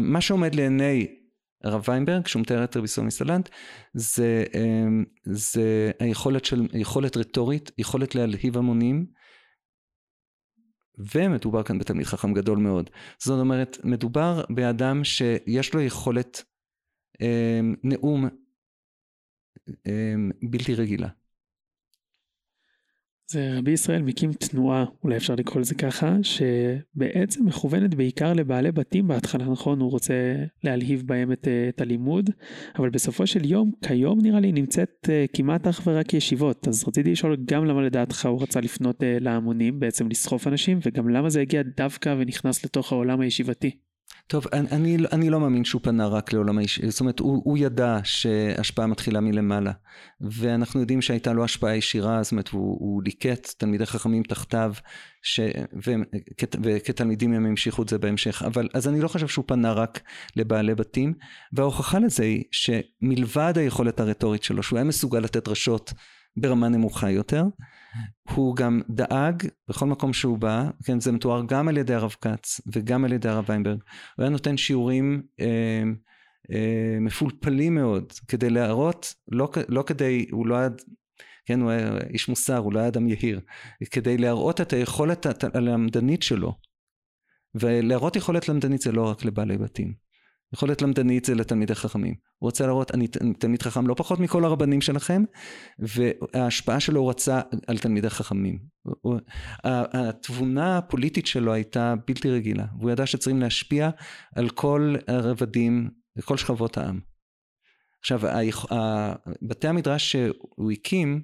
[0.00, 1.16] מה שעומד לעיני
[1.64, 3.48] הרב ויינברג, שהוא מתאר את רבי סולי מסלנט,
[3.94, 9.06] זה, אמ, זה היכולת של, יכולת רטורית, יכולת להלהיב המונים,
[11.14, 12.90] ומדובר כאן בתלמיד חכם גדול מאוד.
[13.18, 16.42] זאת אומרת, מדובר באדם שיש לו יכולת
[17.20, 18.28] אמ, נאום
[19.86, 21.08] אמ, בלתי רגילה.
[23.30, 29.08] זה רבי ישראל מקים תנועה, אולי אפשר לקרוא לזה ככה, שבעצם מכוונת בעיקר לבעלי בתים
[29.08, 29.80] בהתחלה, נכון?
[29.80, 30.14] הוא רוצה
[30.64, 32.30] להלהיב בהם את, את הלימוד,
[32.78, 37.12] אבל בסופו של יום, כיום נראה לי נמצאת אה, כמעט אך ורק ישיבות, אז רציתי
[37.12, 41.40] לשאול גם למה לדעתך הוא רצה לפנות אה, להמונים, בעצם לסחוף אנשים, וגם למה זה
[41.40, 43.70] הגיע דווקא ונכנס לתוך העולם הישיבתי.
[44.26, 47.98] טוב, אני, אני לא מאמין שהוא פנה רק לעולם האישי, זאת אומרת, הוא, הוא ידע
[48.04, 49.72] שהשפעה מתחילה מלמעלה,
[50.20, 54.74] ואנחנו יודעים שהייתה לו השפעה ישירה, זאת אומרת, הוא, הוא ליקט תלמידי חכמים תחתיו,
[55.22, 55.40] ש,
[55.86, 55.92] ו,
[56.32, 60.00] וכת, וכתלמידים הם המשיכו את זה בהמשך, אבל אז אני לא חושב שהוא פנה רק
[60.36, 61.14] לבעלי בתים,
[61.52, 65.92] וההוכחה לזה היא שמלבד היכולת הרטורית שלו, שהוא היה מסוגל לתת דרשות
[66.36, 67.44] ברמה נמוכה יותר,
[68.30, 72.60] הוא גם דאג בכל מקום שהוא בא, כן, זה מתואר גם על ידי הרב כץ
[72.66, 73.78] וגם על ידי הרב ויינברג,
[74.16, 75.82] הוא היה נותן שיעורים אה,
[76.52, 80.68] אה, מפולפלים מאוד כדי להראות, לא, לא כדי, הוא לא היה,
[81.46, 83.40] כן, הוא היה איש מוסר, הוא לא היה אדם יהיר,
[83.90, 86.54] כדי להראות את היכולת הלמדנית שלו,
[87.54, 89.94] ולהראות יכולת למדנית זה לא רק לבעלי בתים,
[90.52, 92.14] יכולת למדנית זה לתלמידי חכמים.
[92.38, 95.24] הוא רצה להראות, אני תלמיד חכם לא פחות מכל הרבנים שלכם,
[95.78, 98.58] וההשפעה שלו הוא רצה על תלמידי חכמים.
[99.64, 103.90] התבונה הפוליטית שלו הייתה בלתי רגילה, והוא ידע שצריכים להשפיע
[104.36, 105.90] על כל הרבדים,
[106.24, 107.00] כל שכבות העם.
[108.00, 108.20] עכשיו,
[109.42, 111.22] בתי המדרש שהוא הקים,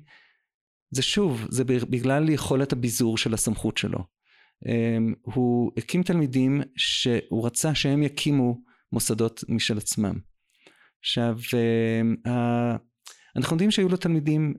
[0.91, 3.99] זה שוב, זה בגלל יכולת הביזור של הסמכות שלו.
[4.67, 8.59] אמ, הוא הקים תלמידים שהוא רצה שהם יקימו
[8.93, 10.19] מוסדות משל עצמם.
[11.01, 11.37] עכשיו,
[12.27, 12.77] אה,
[13.37, 14.55] אנחנו יודעים שהיו לו תלמידים,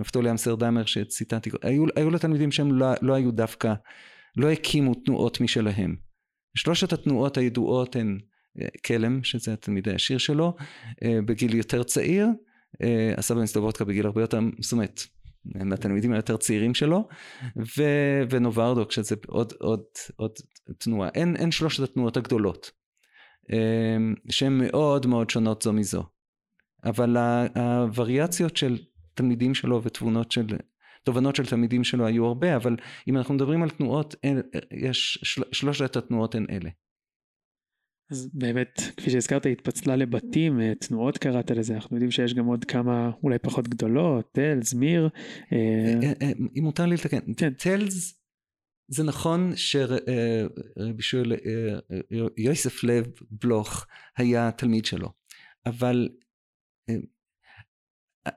[0.00, 3.74] נפתולי אמסרדמר שציטטתי, היו, היו לו תלמידים שהם לא, לא היו דווקא,
[4.36, 5.96] לא הקימו תנועות משלהם.
[6.56, 8.18] שלושת התנועות הידועות הן
[8.86, 10.56] כלם, אה, שזה התלמיד הישיר שלו,
[11.02, 12.26] אה, בגיל יותר צעיר,
[13.16, 15.02] הסבא מסתובודקה בגיל הרבה יותר, זאת אומרת,
[15.44, 17.08] מהתלמידים היותר צעירים שלו,
[17.56, 17.82] ו,
[18.30, 19.82] ונוברדוק, שזה עוד, עוד,
[20.16, 20.32] עוד
[20.78, 21.08] תנועה.
[21.14, 22.77] אין, אין שלושת התנועות הגדולות.
[23.52, 26.04] אמ, שהן מאוד מאוד שונות זו מזו.
[26.84, 27.16] אבל
[27.56, 28.78] הווריאציות של
[29.14, 30.46] תלמידים שלו ותבונות של,
[31.04, 32.76] תובנות של תלמידים שלו היו הרבה, אבל
[33.08, 34.14] אם אנחנו מדברים על תנועות,
[34.72, 36.70] יש, של, שלושת התנועות הן אלה.
[38.10, 42.64] אז באמת, כפי שהזכרת, התפצלה לבתים, אה, תנועות קראת לזה, אנחנו יודעים שיש גם עוד
[42.64, 45.08] כמה אולי פחות גדולות, טלס, מיר.
[45.52, 47.52] אה, אה, אם מותר לי לתקן, כן.
[48.88, 51.32] זה נכון שרבי שואל
[52.36, 53.86] יוסף לב בלוך
[54.16, 55.12] היה תלמיד שלו,
[55.66, 56.08] אבל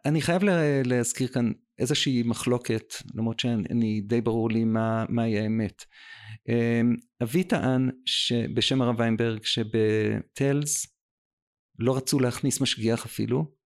[0.06, 0.42] אני חייב
[0.86, 5.86] להזכיר כאן איזושהי מחלוקת, למרות שאני די ברור לי מה, מהי האמת.
[7.24, 7.90] אבי טען
[8.54, 10.88] בשם הרב ויינברג שבטלס
[11.80, 13.61] לא רצו להכניס משגיח אפילו,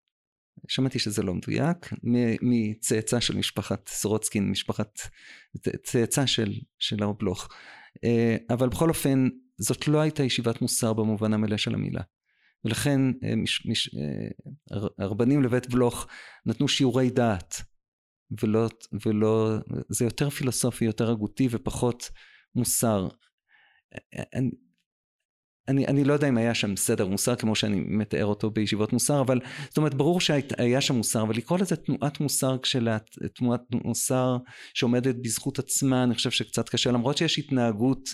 [0.67, 1.89] שמעתי שזה לא מדויק,
[2.41, 4.99] מצאצא של משפחת סורוצקין, משפחת
[5.83, 7.49] צאצא של, של הרב בלוך.
[8.03, 9.27] אה, אבל בכל אופן,
[9.57, 12.01] זאת לא הייתה ישיבת מוסר במובן המלא של המילה.
[12.65, 16.07] ולכן אה, מש, מש, אה, הרבנים לבית בלוך
[16.45, 17.61] נתנו שיעורי דעת,
[18.41, 18.69] ולא,
[19.05, 19.57] ולא,
[19.89, 22.09] זה יותר פילוסופי, יותר הגותי ופחות
[22.55, 23.07] מוסר.
[25.67, 29.21] אני, אני, לא יודע אם היה שם סדר מוסר כמו שאני מתאר אותו בישיבות מוסר,
[29.21, 33.19] אבל זאת אומרת ברור שהיה שם מוסר, אבל לקרוא לזה תנועת מוסר כשלעצ...
[33.35, 34.37] תנועת מוסר
[34.73, 38.09] שעומדת בזכות עצמה, אני חושב שקצת קשה, למרות שיש התנהגות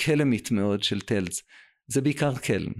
[0.00, 1.42] כלמית מאוד של טלס,
[1.86, 2.72] זה בעיקר כלם.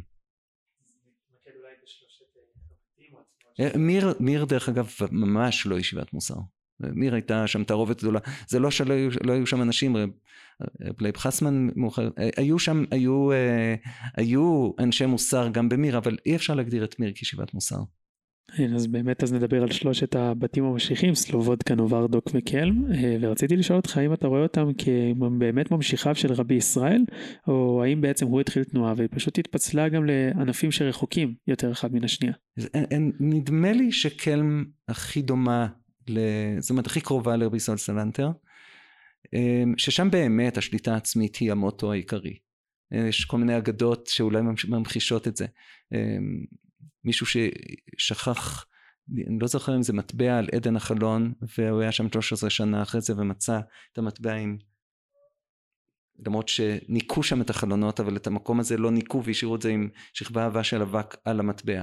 [3.61, 6.34] אה, מיר, מיר דרך אגב ממש לא ישיבת מוסר.
[6.81, 9.97] מיר הייתה שם תערובת גדולה, זה לא שלא היו, לא היו שם אנשים,
[11.01, 13.74] לייב חסמן מאוחר, היו שם, היו, אה,
[14.16, 17.78] היו אנשי מוסר גם במיר, אבל אי אפשר להגדיר את מיר כישיבת מוסר.
[18.57, 23.76] כן, אז באמת אז נדבר על שלושת הבתים הממשיכים, סלובודקה, נוברדוק וקלם, אה, ורציתי לשאול
[23.76, 27.05] אותך האם אתה רואה אותם כבאמת ממשיכיו של רבי ישראל,
[27.49, 32.05] או האם בעצם הוא התחיל תנועה והיא פשוט התפצלה גם לענפים שרחוקים יותר אחד מן
[32.05, 32.35] השנייה.
[33.20, 35.66] נדמה לי שקלם הכי דומה,
[36.59, 38.30] זאת אומרת הכי קרובה לרבי ישראל סלנטר.
[39.34, 42.38] אמ, ששם באמת השליטה העצמית היא המוטו העיקרי.
[42.90, 45.46] יש כל מיני אגדות שאולי ממחישות את זה.
[45.92, 46.44] אמ,
[47.05, 48.66] מישהו ששכח,
[49.26, 53.01] אני לא זוכר אם זה מטבע על עדן החלון, והוא היה שם 13 שנה אחרי
[53.01, 53.61] זה ומצא
[53.92, 54.59] את המטבע עם...
[56.26, 59.88] למרות שניקו שם את החלונות, אבל את המקום הזה לא ניקו והשאירו את זה עם
[60.12, 61.82] שכבה עבה של אבק על המטבע.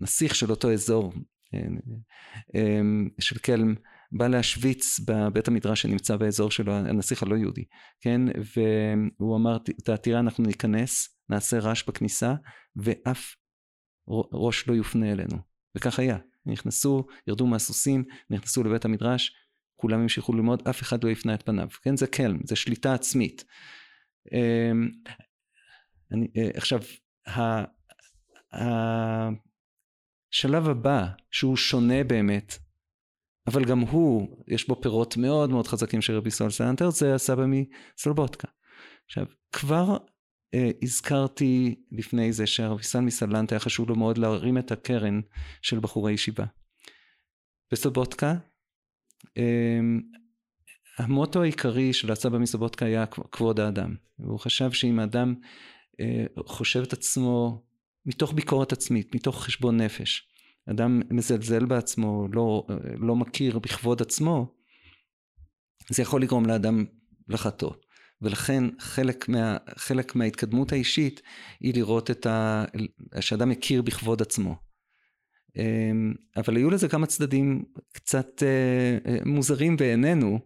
[0.00, 1.12] והנסיך של אותו אזור,
[1.54, 3.74] אמ, של קלם
[4.12, 7.64] בא להשוויץ בבית המדרש שנמצא באזור שלו, הנסיך הלא יהודי,
[8.00, 8.20] כן?
[9.20, 9.58] והוא אמר,
[10.02, 12.34] תראה אנחנו ניכנס, נעשה רעש בכניסה,
[12.76, 13.34] ואף
[14.32, 15.38] ראש לא יופנה אלינו.
[15.76, 16.18] וכך היה.
[16.46, 19.32] נכנסו, ירדו מהסוסים, נכנסו לבית המדרש,
[19.76, 21.68] כולם המשיכו ללמוד, אף אחד לא יפנה את פניו.
[21.82, 21.96] כן?
[21.96, 23.44] זה קלם, זה שליטה עצמית.
[26.12, 26.80] אני, אה, עכשיו,
[30.32, 32.58] השלב הבא, שהוא שונה באמת,
[33.46, 37.44] אבל גם הוא, יש בו פירות מאוד מאוד חזקים של רבי ישראל סלנטר, זה הסבא
[37.46, 38.48] מסלובודקה.
[39.06, 39.96] עכשיו, כבר
[40.54, 45.20] אה, הזכרתי לפני זה שהרבי סל מסלנט היה חשוב לו מאוד להרים את הקרן
[45.62, 46.44] של בחורי ישיבה.
[47.72, 48.34] בסלובודקה,
[49.36, 49.80] אה,
[50.98, 53.94] המוטו העיקרי של הסבא מסלובודקה היה כבוד האדם.
[54.18, 55.34] והוא חשב שאם האדם
[56.46, 57.62] חושב את עצמו
[58.06, 60.28] מתוך ביקורת עצמית, מתוך חשבון נפש.
[60.70, 62.66] אדם מזלזל בעצמו, לא,
[62.98, 64.54] לא מכיר בכבוד עצמו,
[65.90, 66.84] זה יכול לגרום לאדם
[67.28, 67.70] לחטוא.
[68.22, 71.22] ולכן חלק, מה, חלק מההתקדמות האישית
[71.60, 72.64] היא לראות את ה...
[73.20, 74.56] שאדם יכיר בכבוד עצמו.
[75.56, 80.40] אמ, אבל היו לזה כמה צדדים קצת אה, אה, מוזרים בעינינו.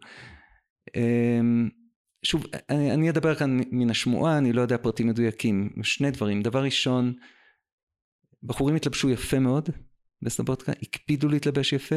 [2.23, 5.71] שוב, אני, אני אדבר כאן מן השמועה, אני לא יודע פרטים מדויקים.
[5.83, 6.43] שני דברים.
[6.43, 7.13] דבר ראשון,
[8.43, 9.69] בחורים התלבשו יפה מאוד
[10.23, 11.97] בסלבודקה, הקפידו להתלבש יפה,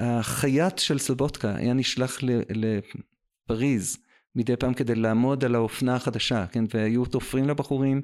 [0.00, 2.18] והחייט של סלבודקה היה נשלח
[3.48, 3.98] לפריז
[4.34, 8.02] מדי פעם כדי לעמוד על האופנה החדשה, כן, והיו תופרים לבחורים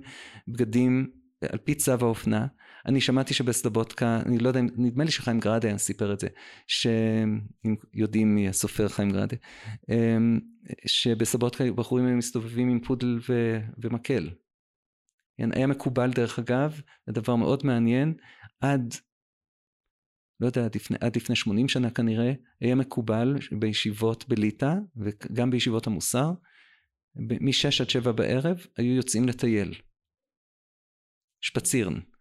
[0.49, 1.11] בגדים
[1.53, 2.47] על פי צו האופנה.
[2.87, 6.28] אני שמעתי שבסלבודקה, אני לא יודע, נדמה לי שחיים גרדה סיפר את זה,
[6.66, 9.37] שאם יודעים מי הסופר חיים גרדה,
[9.91, 10.41] אמ,
[10.87, 14.30] שבסלבודקה בחורים מסתובבים עם פודל ו, ומקל.
[15.39, 18.14] כן, היה מקובל דרך אגב, זה דבר מאוד מעניין,
[18.61, 18.95] עד,
[20.41, 25.87] לא יודע, עד לפני, עד לפני 80 שנה כנראה, היה מקובל בישיבות בליטא וגם בישיבות
[25.87, 26.32] המוסר,
[27.16, 29.74] מ-6 עד 7 בערב היו יוצאים לטייל.
[31.41, 32.14] שפצירן.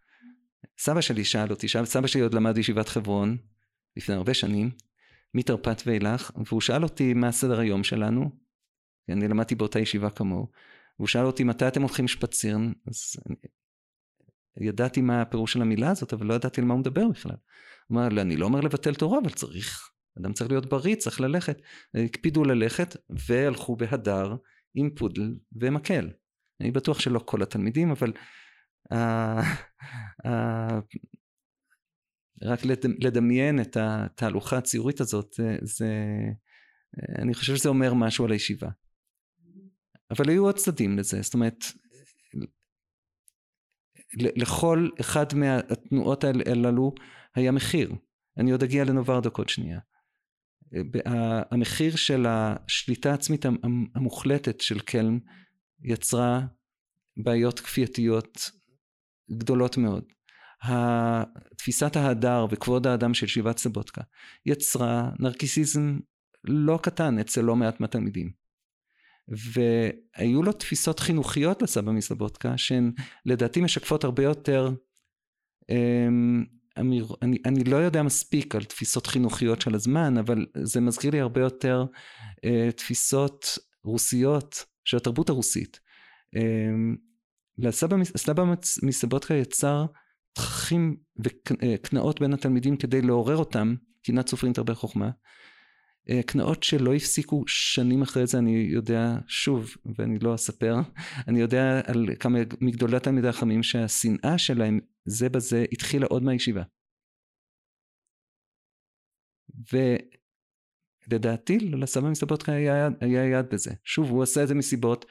[0.77, 3.37] סבא שלי שאל אותי, סבא שלי עוד למד בישיבת חברון
[3.97, 4.71] לפני הרבה שנים,
[5.33, 8.29] מתרפ"ט ואילך, והוא שאל אותי מה סדר היום שלנו,
[9.09, 10.47] אני למדתי באותה ישיבה כמוהו,
[10.99, 13.35] והוא שאל אותי מתי אתם הולכים שפצירן, אז אני,
[14.61, 17.35] ידעתי מה הפירוש של המילה הזאת, אבל לא ידעתי על מה הוא מדבר בכלל.
[17.87, 19.89] הוא אמר, אני לא אומר לבטל תורה, אבל צריך,
[20.19, 21.61] אדם צריך להיות בריא, צריך ללכת.
[21.93, 22.95] הקפידו ללכת,
[23.27, 24.35] והלכו בהדר
[24.75, 26.09] עם פודל ומקל.
[26.61, 28.13] אני בטוח שלא כל התלמידים, אבל
[32.41, 32.59] רק
[32.99, 35.89] לדמיין את התהלוכה הציורית הזאת, זה, זה,
[37.19, 38.69] אני חושב שזה אומר משהו על הישיבה.
[40.11, 41.63] אבל היו עוד צדדים לזה, זאת אומרת,
[44.17, 46.93] לכל אחד מהתנועות הללו
[47.35, 47.93] היה מחיר.
[48.37, 49.79] אני עוד אגיע לנוברדוק עוד שנייה.
[51.51, 53.45] המחיר של השליטה העצמית
[53.95, 55.19] המוחלטת של קלם
[55.83, 56.41] יצרה
[57.17, 58.51] בעיות כפייתיות
[59.31, 60.03] גדולות מאוד.
[61.57, 64.01] תפיסת ההדר וכבוד האדם של שיבת סבודקה
[64.45, 65.99] יצרה נרקיסיזם
[66.43, 68.43] לא קטן אצל לא מעט מהתלמידים.
[69.27, 72.91] והיו לו תפיסות חינוכיות לסבא מסבודקה שהן
[73.25, 74.69] לדעתי משקפות הרבה יותר
[75.69, 76.45] אמ,
[76.79, 81.19] אמיר, אני, אני לא יודע מספיק על תפיסות חינוכיות של הזמן אבל זה מזכיר לי
[81.19, 81.85] הרבה יותר
[82.35, 85.79] uh, תפיסות רוסיות של התרבות הרוסית
[86.35, 86.97] um,
[87.57, 88.43] לסבא סבא
[88.83, 89.85] מסבודקה יצר
[90.33, 95.09] תככים וקנאות בין התלמידים כדי לעורר אותם, קנאת סופרים תרבה חוכמה.
[96.09, 100.75] אה, קנאות שלא הפסיקו שנים אחרי זה, אני יודע, שוב, ואני לא אספר,
[101.27, 106.63] אני יודע על כמה מגדולי תלמידי החכמים שהשנאה שלהם זה בזה התחילה עוד מהישיבה.
[111.07, 113.71] ולדעתי לסבא מסבודקה היה, היה יד בזה.
[113.83, 115.05] שוב, הוא עשה את זה מסיבות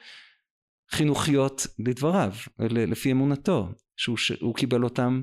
[0.91, 5.21] חינוכיות לדבריו, לפי אמונתו, שהוא קיבל אותם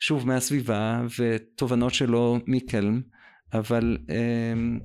[0.00, 3.02] שוב מהסביבה ותובנות שלו מקלם,
[3.52, 4.82] אבל um,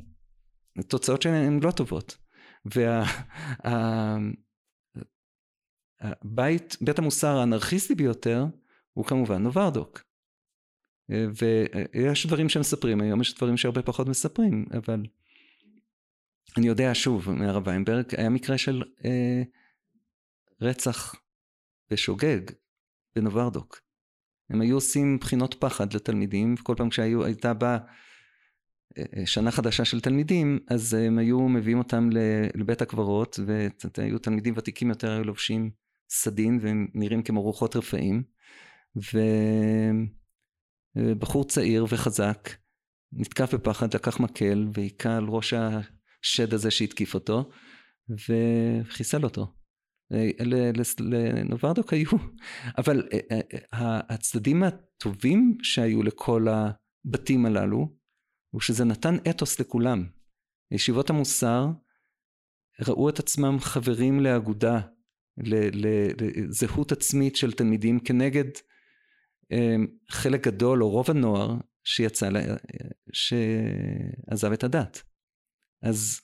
[0.79, 2.17] התוצאות שלהם הן לא טובות.
[6.25, 8.45] והבית, בית המוסר האנרכיסטי ביותר
[8.93, 10.03] הוא כמובן נוברדוק.
[11.09, 15.05] ויש דברים שמספרים היום, יש דברים שהרבה פחות מספרים, אבל
[16.57, 19.43] אני יודע שוב מהרב ויינברג, היה מקרה של אה,
[20.63, 21.15] רצח
[21.91, 22.41] בשוגג
[23.15, 23.81] בנוברדוק.
[24.49, 27.77] הם היו עושים בחינות פחד לתלמידים, וכל פעם כשהייתה באה
[28.97, 32.09] אה, אה, שנה חדשה של תלמידים, אז הם היו מביאים אותם
[32.55, 33.39] לבית הקברות,
[33.97, 35.71] והיו תלמידים ותיקים יותר, היו לובשים
[36.09, 38.23] סדין, והם נראים כמו רוחות רפאים.
[40.95, 42.49] ובחור צעיר וחזק
[43.13, 47.49] נתקף בפחד, לקח מקל, והיכה על ראש השד הזה שהתקיף אותו,
[48.09, 49.62] וחיסל אותו.
[50.99, 52.09] לנוברדוק היו,
[52.79, 53.39] אבל אה, אה,
[53.73, 57.97] אה, הצדדים הטובים שהיו לכל הבתים הללו,
[58.53, 60.07] הוא שזה נתן אתוס לכולם.
[60.71, 61.65] ישיבות המוסר
[62.87, 64.81] ראו את עצמם חברים לאגודה,
[65.37, 68.45] לזהות עצמית של תלמידים כנגד
[70.09, 72.29] חלק גדול או רוב הנוער שיצא,
[73.13, 75.03] שעזב את הדת.
[75.83, 76.21] אז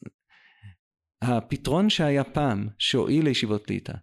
[1.21, 3.93] הפתרון שהיה פעם, שהועיל לישיבות ליטא,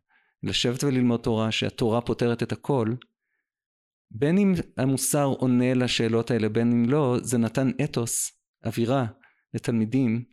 [0.42, 2.94] לשבת וללמוד תורה, שהתורה פותרת את הכל,
[4.10, 8.32] בין אם המוסר עונה לשאלות האלה, בין אם לא, זה נתן אתוס,
[8.64, 9.06] אווירה,
[9.54, 10.24] לתלמידים,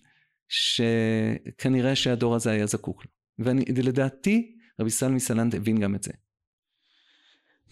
[0.47, 3.11] שכנראה שהדור הזה היה זקוק לו.
[3.75, 6.11] ולדעתי, רבי סלמי סלנט הבין גם את זה.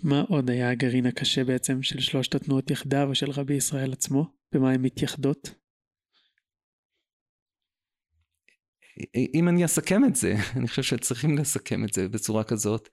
[0.04, 4.26] מה עוד היה הגרעין הקשה בעצם של שלושת התנועות יחדיו או של רבי ישראל עצמו?
[4.52, 5.61] במה הן מתייחדות?
[9.34, 12.90] אם אני אסכם את זה, אני חושב שצריכים לסכם את זה בצורה כזאת.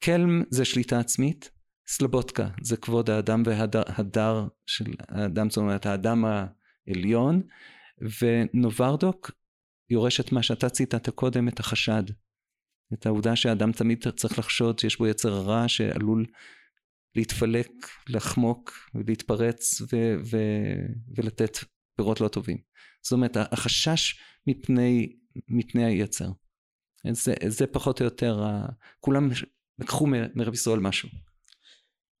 [0.00, 1.50] קלם זה שליטה עצמית,
[1.88, 7.42] סלבודקה זה כבוד האדם וההדר של האדם, זאת אומרת האדם העליון,
[8.20, 9.30] ונוברדוק
[9.90, 12.02] יורש את מה שאתה ציטטת קודם, את החשד.
[12.94, 16.26] את העובדה שהאדם תמיד צריך לחשוד שיש בו יצר רע שעלול
[17.14, 17.70] להתפלק,
[18.08, 21.58] לחמוק ולהתפרץ ו- ו- ולתת
[21.96, 22.56] פירות לא טובים.
[23.02, 25.16] זאת אומרת, החשש מפני,
[25.48, 26.28] מפני היצר.
[27.10, 28.44] זה, זה פחות או יותר,
[29.00, 29.28] כולם
[29.78, 31.08] לקחו מרבי ישראל משהו.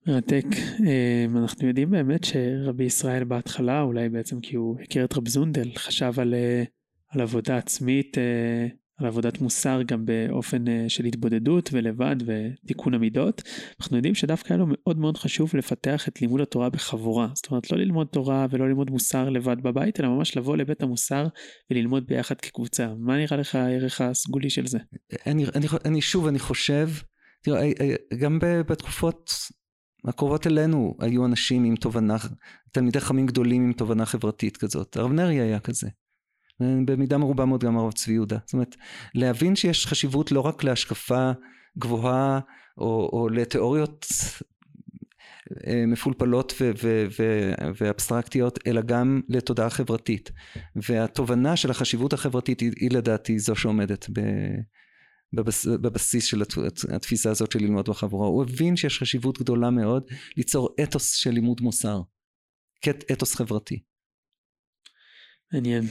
[0.06, 0.44] מרתק.
[0.80, 5.70] אמ, אנחנו יודעים באמת שרבי ישראל בהתחלה, אולי בעצם כי הוא הכיר את רב זונדל,
[5.76, 6.64] חשב על, אה,
[7.08, 8.66] על עבודה עצמית, אה,
[8.96, 13.42] על עבודת מוסר גם באופן אה, של התבודדות ולבד ותיקון המידות.
[13.80, 17.28] אנחנו יודעים שדווקא היה לו מאוד מאוד חשוב לפתח את לימוד התורה בחבורה.
[17.34, 21.26] זאת אומרת, לא ללמוד תורה ולא ללמוד מוסר לבד בבית, אלא ממש לבוא לבית המוסר
[21.70, 22.94] וללמוד ביחד כקבוצה.
[22.98, 24.78] מה נראה לך הערך הסגולי של זה?
[25.26, 26.88] אני, אני, אני שוב, אני חושב,
[27.42, 27.70] תראה,
[28.18, 29.30] גם בתקופות
[30.04, 32.16] הקרובות אלינו היו אנשים עם תובנה,
[32.72, 34.96] תלמידי חכמים גדולים עם תובנה חברתית כזאת.
[34.96, 35.88] הרב נרי היה כזה.
[36.60, 38.38] במידה מרובה מאוד גם הרב צבי יהודה.
[38.44, 38.76] זאת אומרת,
[39.14, 41.30] להבין שיש חשיבות לא רק להשקפה
[41.78, 42.40] גבוהה
[42.78, 44.06] או, או לתיאוריות
[45.66, 50.30] אה, מפולפלות ו- ו- ו- ואבסטרקטיות, אלא גם לתודעה חברתית.
[50.76, 54.76] והתובנה של החשיבות החברתית היא, היא לדעתי זו שעומדת ב-
[55.32, 56.42] בבס, בבסיס של
[56.94, 58.28] התפיסה הזאת של ללמוד בחבורה.
[58.28, 60.02] הוא הבין שיש חשיבות גדולה מאוד
[60.36, 62.00] ליצור אתוס של לימוד מוסר,
[63.12, 63.82] אתוס חברתי.
[65.52, 65.84] מעניין.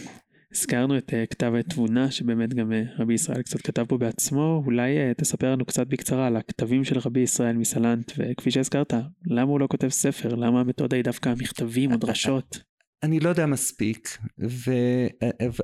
[0.52, 5.12] הזכרנו את uh, כתב התבונה שבאמת גם uh, רבי ישראל קצת כתב פה בעצמו, אולי
[5.12, 8.94] uh, תספר לנו קצת בקצרה על הכתבים של רבי ישראל מסלנט, וכפי שהזכרת,
[9.26, 10.36] למה הוא לא כותב ספר?
[10.36, 12.60] למה המתודה היא דווקא מכתבים או דרשות?
[13.04, 14.72] אני לא יודע מספיק, ו...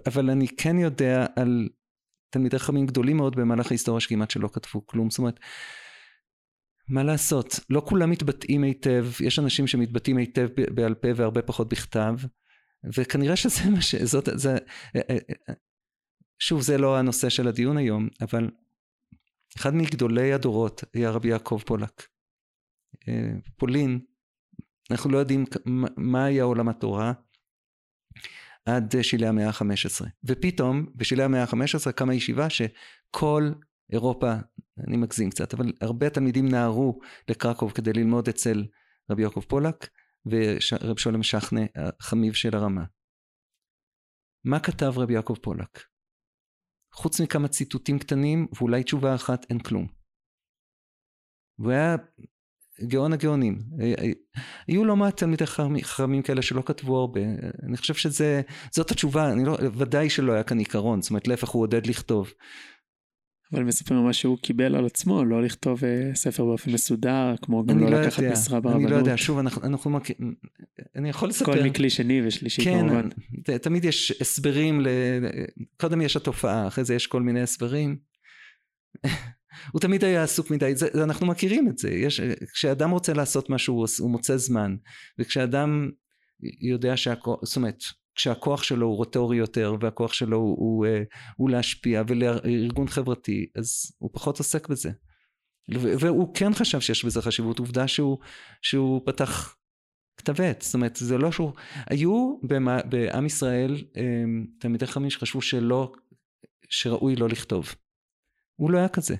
[0.07, 1.69] אבל אני כן יודע על
[2.29, 5.39] תלמידי חכמים גדולים מאוד במהלך ההיסטוריה שכמעט שלא כתבו כלום, זאת אומרת,
[6.87, 12.15] מה לעשות, לא כולם מתבטאים היטב, יש אנשים שמתבטאים היטב בעל פה והרבה פחות בכתב,
[12.83, 13.95] וכנראה שזה מה ש...
[13.95, 14.29] זאת...
[14.33, 14.57] זה...
[14.95, 15.17] אה, אה,
[15.49, 15.53] אה,
[16.39, 18.49] שוב, זה לא הנושא של הדיון היום, אבל
[19.57, 22.07] אחד מגדולי הדורות היה רבי יעקב פולק.
[23.57, 23.99] פולין,
[24.91, 25.45] אנחנו לא יודעים
[25.97, 27.13] מה היה עולם התורה,
[28.65, 30.05] עד שלהי המאה ה-15.
[30.23, 33.51] ופתאום בשלהי המאה ה-15 קמה ישיבה שכל
[33.91, 34.33] אירופה,
[34.87, 38.65] אני מגזים קצת, אבל הרבה תלמידים נהרו לקרקוב כדי ללמוד אצל
[39.09, 39.89] רבי יעקב פולק
[40.25, 41.61] ורב שולם שחנה,
[41.99, 42.83] החמיב של הרמה.
[44.45, 45.79] מה כתב רבי יעקב פולק?
[46.93, 49.87] חוץ מכמה ציטוטים קטנים ואולי תשובה אחת, אין כלום.
[51.59, 51.95] והוא היה
[52.87, 53.59] גאון הגאונים.
[53.81, 54.11] אה, אה,
[54.67, 55.45] היו לא מעט תלמידי
[55.81, 57.21] חכמים כאלה שלא כתבו הרבה.
[57.67, 61.61] אני חושב שזאת התשובה, אני לא, ודאי שלא היה כאן עיקרון, זאת אומרת להפך הוא
[61.61, 62.33] עודד לכתוב.
[63.53, 67.79] אבל מספרים ממש שהוא קיבל על עצמו לא לכתוב uh, ספר באופן מסודר כמו גם
[67.79, 68.83] לא, לא לקחת יודע, משרה ברבנות.
[68.83, 70.15] אני לא יודע שוב אנחנו, אנחנו מכיר,
[70.95, 71.53] אני יכול לספר.
[71.53, 73.09] כל מכלי שני ושלישי כן, כמובן.
[73.43, 74.87] כן, תמיד יש הסברים, ל...
[75.77, 77.97] קודם יש התופעה אחרי זה יש כל מיני הסברים.
[79.71, 82.19] הוא תמיד היה עסוק מדי, זה, אנחנו מכירים את זה, יש,
[82.53, 84.75] כשאדם רוצה לעשות משהו הוא מוצא זמן,
[85.19, 85.89] וכשאדם
[86.61, 87.83] יודע שהכל, זאת אומרת,
[88.15, 91.03] כשהכוח שלו הוא רטורי יותר והכוח שלו הוא, הוא, אה,
[91.37, 94.91] הוא להשפיע ולארגון חברתי, אז הוא פחות עוסק בזה.
[95.69, 98.17] והוא כן חשב שיש בזה חשיבות, עובדה שהוא,
[98.61, 99.55] שהוא פתח
[100.17, 101.51] כתב עת, זאת אומרת זה לא שהוא,
[101.89, 102.37] היו
[102.89, 104.23] בעם ישראל אה,
[104.59, 105.91] תלמידי חכמים שחשבו שלא,
[106.69, 107.75] שראוי לא לכתוב.
[108.55, 109.15] הוא לא היה כזה.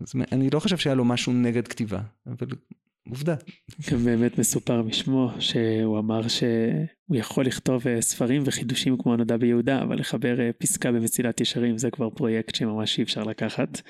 [0.00, 2.46] אז אני לא חושב שהיה לו משהו נגד כתיבה, אבל
[3.08, 3.34] עובדה.
[3.90, 9.82] גם באמת מסופר בשמו שהוא אמר שהוא יכול לכתוב אה, ספרים וחידושים כמו הנודע ביהודה,
[9.82, 13.80] אבל לחבר אה, פסקה במסילת ישרים זה כבר פרויקט שממש אי אפשר לקחת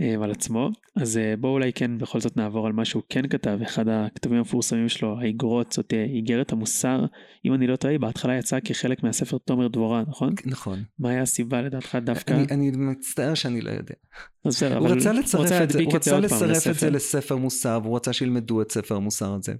[0.00, 0.70] אה, על עצמו.
[0.96, 4.88] אז בואו אולי כן בכל זאת נעבור על מה שהוא כן כתב, אחד הכתבים המפורסמים
[4.88, 7.04] שלו, האיגרות, זאת איגרת המוסר,
[7.44, 10.34] אם אני לא טועה, בהתחלה יצא כחלק מהספר תומר דבורה, נכון?
[10.46, 10.82] נכון.
[10.98, 12.32] מה היה הסיבה לדעתך דווקא?
[12.32, 13.94] אני, אני מצטער שאני לא יודע.
[14.42, 18.62] הוא רצה לצרף את זה, הוא רצה לצרף את זה לספר מוסר, והוא רצה שילמדו
[18.62, 19.54] את ספר המוסר הזה,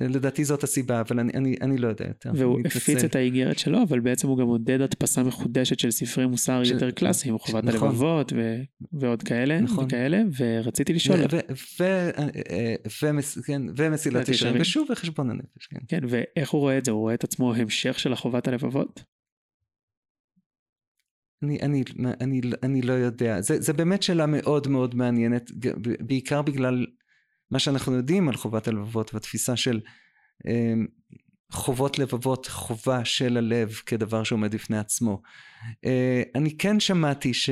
[0.00, 2.30] ולדעתי זאת הסיבה, אבל אני, אני, אני לא יודע יותר.
[2.34, 6.64] והוא הפיץ את האיגרת שלו, אבל בעצם הוא גם עודד הדפסה מחודשת של ספרי מוסר
[6.64, 6.70] ש...
[6.70, 7.88] יותר קלאסיים, חובת נכון.
[7.88, 8.56] הלבבות ו...
[8.92, 9.84] ועוד כאלה, נכון.
[9.84, 11.18] וכאלה, ורציתי לשאול.
[11.20, 11.38] ו...
[11.80, 11.84] ו...
[11.84, 12.74] ו...
[13.02, 13.38] ומס...
[13.38, 15.78] כן, ומסילת ישרים, ושוב וחשבון הנפש, כן.
[15.88, 16.90] כן, ואיך הוא רואה את זה?
[16.90, 19.13] הוא רואה את עצמו המשך של החובת הלבבות?
[21.44, 21.84] אני, אני,
[22.20, 25.50] אני, אני לא יודע, זה, זה באמת שאלה מאוד מאוד מעניינת,
[26.00, 26.86] בעיקר בגלל
[27.50, 29.80] מה שאנחנו יודעים על חובת הלבבות והתפיסה של
[30.48, 30.86] אמ,
[31.52, 35.22] חובות לבבות, חובה של הלב כדבר שעומד בפני עצמו.
[35.84, 37.50] אה, אני כן שמעתי ש...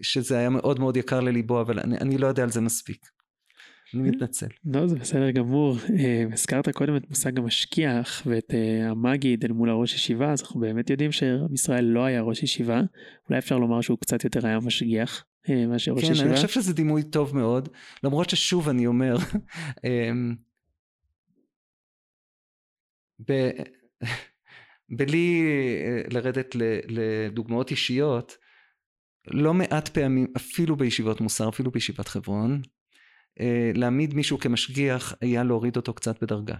[0.00, 3.13] שזה היה מאוד מאוד יקר לליבו, אבל אני, אני לא יודע על זה מספיק.
[3.94, 4.46] אני מתנצל.
[4.64, 5.76] לא, זה בסדר גמור.
[5.98, 10.60] אה, הזכרת קודם את מושג המשגיח ואת אה, המגיד אל מול הראש ישיבה, אז אנחנו
[10.60, 12.80] באמת יודעים שרב ישראל לא היה ראש ישיבה.
[13.28, 16.28] אולי אפשר לומר שהוא קצת יותר היה משגיח אה, מאשר ראש כן, ישיבה.
[16.28, 17.68] אני חושב שזה דימוי טוב מאוד,
[18.04, 19.16] למרות ששוב אני אומר,
[19.84, 20.34] אמ,
[23.28, 23.50] ב...
[24.98, 25.42] בלי
[26.10, 26.56] לרדת
[26.88, 28.36] לדוגמאות אישיות,
[29.26, 32.62] לא מעט פעמים, אפילו בישיבות מוסר, אפילו בישיבת חברון,
[33.74, 36.56] להעמיד מישהו כמשגיח היה להוריד אותו קצת בדרגה.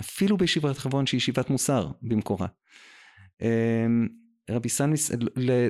[0.00, 2.46] אפילו בישיבת חברון שהיא ישיבת מוסר במקורה.
[3.42, 3.86] אה,
[4.50, 5.10] רבי סנמיס,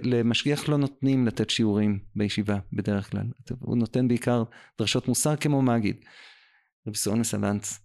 [0.02, 3.26] למשגיח לא נותנים לתת שיעורים בישיבה בדרך כלל.
[3.60, 4.42] הוא נותן בעיקר
[4.78, 6.04] דרשות מוסר כמו מגיד.
[6.86, 7.78] רבי סונס אלנץ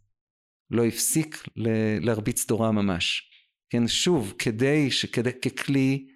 [0.71, 1.43] לא הפסיק
[2.01, 3.31] להרביץ תורה ממש.
[3.69, 6.07] כן, שוב, כדי, שכדי, ככלי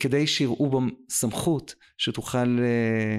[0.00, 3.18] כדי שיראו בו סמכות שתוכל אה,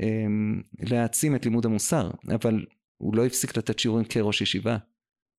[0.00, 2.66] אמ, להעצים את לימוד המוסר, אבל
[2.96, 4.76] הוא לא הפסיק לתת שיעורים כראש ישיבה.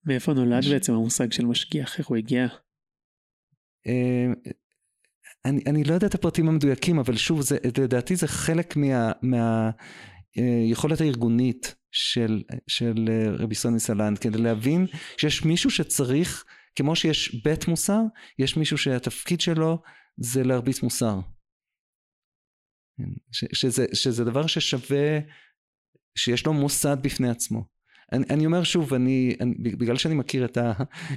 [0.06, 0.68] מאיפה נולד ש...
[0.68, 2.00] בעצם המושג של משגיח?
[2.00, 2.48] איך הוא הגיע?
[3.86, 4.34] אמ,
[5.46, 9.72] אני, אני לא יודע את הפרטים המדויקים, אבל שוב, זה, לדעתי זה חלק מהיכולת מה,
[11.02, 14.88] אה, הארגונית של, של אה, רבי סוני סלנד, כדי להבין
[15.18, 16.46] שיש מישהו שצריך
[16.76, 18.02] כמו שיש בית מוסר,
[18.40, 19.82] יש מישהו שהתפקיד שלו
[20.18, 21.20] זה להרביץ מוסר.
[22.98, 25.20] כן, ש, שזה, שזה דבר ששווה,
[26.18, 27.76] שיש לו מוסד בפני עצמו.
[28.12, 30.74] אני, אני אומר שוב, אני, אני, בגלל שאני מכיר את, ה,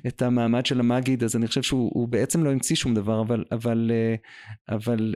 [0.07, 3.91] את המעמד של המגיד, אז אני חושב שהוא בעצם לא המציא שום דבר, אבל, אבל,
[3.95, 4.15] אה,
[4.77, 5.15] אבל,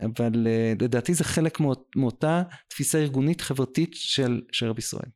[0.00, 1.58] אבל אה, לדעתי זה חלק
[1.96, 5.08] מאותה תפיסה ארגונית חברתית של, של רבי ישראל.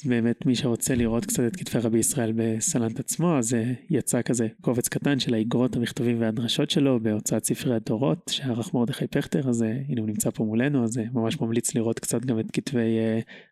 [0.00, 4.22] אז באמת מי שרוצה לראות קצת את כתבי רבי ישראל בסלנט עצמו, אז אה, יצא
[4.22, 9.62] כזה קובץ קטן של האגרות, המכתבים והדרשות שלו בהוצאת ספרי התורות שערך מרדכי פכטר, אז
[9.62, 12.98] אה, הנה הוא נמצא פה מולנו, אז אה, ממש ממליץ לראות קצת גם את כתבי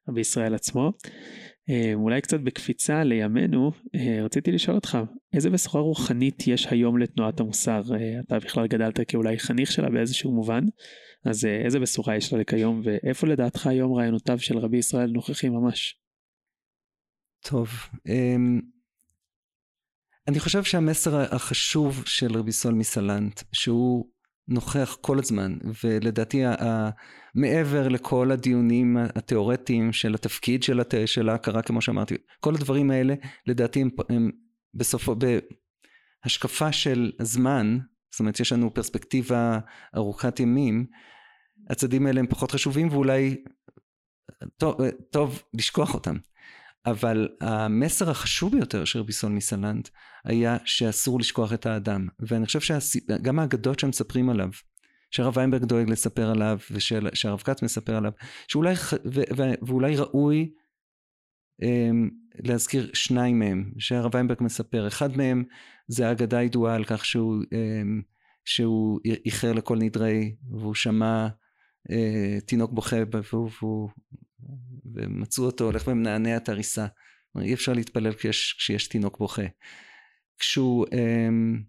[0.09, 0.93] רבי ישראל עצמו.
[1.95, 3.73] אולי קצת בקפיצה לימינו,
[4.23, 4.99] רציתי לשאול אותך,
[5.33, 7.83] איזה בשורה רוחנית יש היום לתנועת המוסר?
[8.27, 10.65] אתה בכלל גדלת כאולי חניך שלה באיזשהו מובן,
[11.25, 16.00] אז איזה בשורה יש לה לכיום, ואיפה לדעתך היום רעיונותיו של רבי ישראל נוכחים ממש?
[17.41, 17.71] טוב,
[18.09, 18.61] אמ,
[20.29, 24.07] אני חושב שהמסר החשוב של רבי סול מסלנט, שהוא
[24.49, 26.43] נוכח כל הזמן, ולדעתי
[27.35, 30.95] מעבר לכל הדיונים התיאורטיים של התפקיד של, הת...
[31.07, 33.15] של ההכרה, כמו שאמרתי, כל הדברים האלה,
[33.47, 34.31] לדעתי הם, הם
[34.75, 35.15] בסופו,
[36.25, 37.79] בהשקפה של זמן,
[38.13, 39.59] זאת אומרת יש לנו פרספקטיבה
[39.97, 40.87] ארוכת ימים,
[41.71, 43.45] הצעדים האלה הם פחות חשובים ואולי
[44.57, 44.77] טוב,
[45.11, 46.17] טוב לשכוח אותם.
[46.87, 49.89] אבל המסר החשוב ביותר של רבי סול מסלנט
[50.25, 52.09] היה שאסור לשכוח את האדם.
[52.21, 54.49] ואני חושב שגם האגדות שמספרים עליו,
[55.11, 58.13] שהרב ויינברג דואג לספר עליו, ושהרב כץ מספר עליו,
[58.49, 58.75] שאולי,
[59.05, 60.53] ו, ו, ואולי ראוי
[61.63, 64.89] um, להזכיר שניים מהם, שהרב ויינברג מספר.
[64.89, 65.45] אחד מהם
[65.89, 68.03] זה האגדה הידועה על כך שהוא, um,
[68.45, 71.29] שהוא איחר לכל נדרי, והוא שמע
[71.89, 72.97] uh, תינוק בוכה,
[73.33, 73.89] והוא, והוא
[74.95, 76.87] ומצאו אותו הולך ומנענע את הריסה.
[77.41, 79.43] אי אפשר להתפלל כשיש, כשיש תינוק בוכה.
[80.39, 81.63] כשהוא אמ,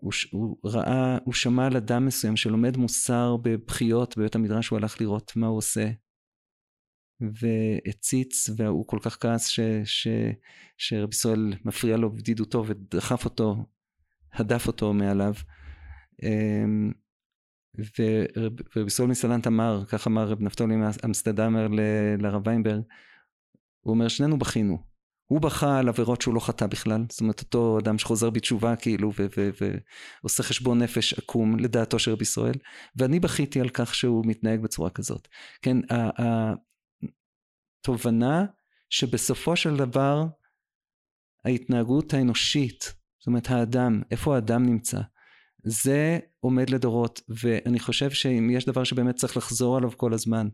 [0.00, 5.00] הוא, הוא ראה, הוא שמע על אדם מסוים שלומד מוסר בבכיות בבית המדרש, הוא הלך
[5.00, 5.90] לראות מה הוא עושה.
[7.20, 10.08] והציץ, והוא כל כך כעס ש, ש,
[10.76, 13.66] שרבי ישראל מפריע לו בבדידותו ודחף אותו,
[14.32, 15.34] הדף אותו מעליו.
[18.76, 21.66] ורבי סול מסלנט אמר, כך אמר רב נפתולי אמסטרדמר
[22.18, 22.82] לרב ויינברג,
[23.80, 24.88] הוא אומר שנינו בכינו.
[25.26, 29.10] הוא בכה על עבירות שהוא לא חטא בכלל, זאת אומרת אותו אדם שחוזר בתשובה כאילו
[30.22, 32.54] ועושה חשבון נפש עקום לדעתו של רבי ישראל,
[32.96, 35.28] ואני בכיתי על כך שהוא מתנהג בצורה כזאת.
[35.62, 35.76] כן,
[37.82, 38.44] התובנה
[38.90, 40.24] שבסופו של דבר
[41.44, 45.00] ההתנהגות האנושית, זאת אומרת האדם, איפה האדם נמצא,
[45.68, 50.48] זה עומד לדורות, ואני חושב שאם יש דבר שבאמת צריך לחזור עליו כל הזמן,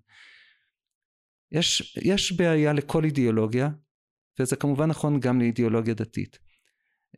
[1.53, 3.69] יש, יש בעיה לכל אידיאולוגיה,
[4.41, 6.39] וזה כמובן נכון גם לאידיאולוגיה דתית.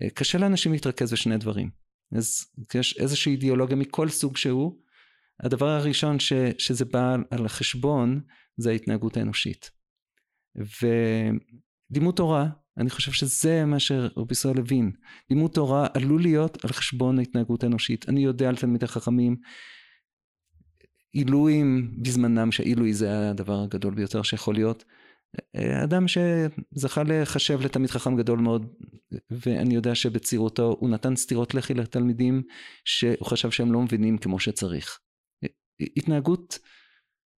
[0.02, 1.70] אה, קשה לאנשים להתרכז בשני דברים.
[2.12, 4.80] אז יש איזושהי אידיאולוגיה מכל סוג שהוא,
[5.40, 8.20] הדבר הראשון ש, שזה בא על החשבון
[8.56, 9.70] זה ההתנהגות האנושית.
[11.90, 12.48] ולימוד תורה
[12.78, 14.92] אני חושב שזה מה שרבי ישראל הבין.
[15.30, 18.08] לימוד תורה עלול להיות על חשבון ההתנהגות האנושית.
[18.08, 19.36] אני יודע על תלמידי חכמים,
[21.12, 24.84] עילויים בזמנם, שהעילוי זה הדבר הגדול ביותר שיכול להיות.
[25.84, 28.74] אדם שזכה לחשב לתלמיד חכם גדול מאוד,
[29.30, 32.42] ואני יודע שבצעירותו הוא נתן סטירות לחי לתלמידים
[32.84, 34.98] שהוא חשב שהם לא מבינים כמו שצריך.
[35.96, 36.58] התנהגות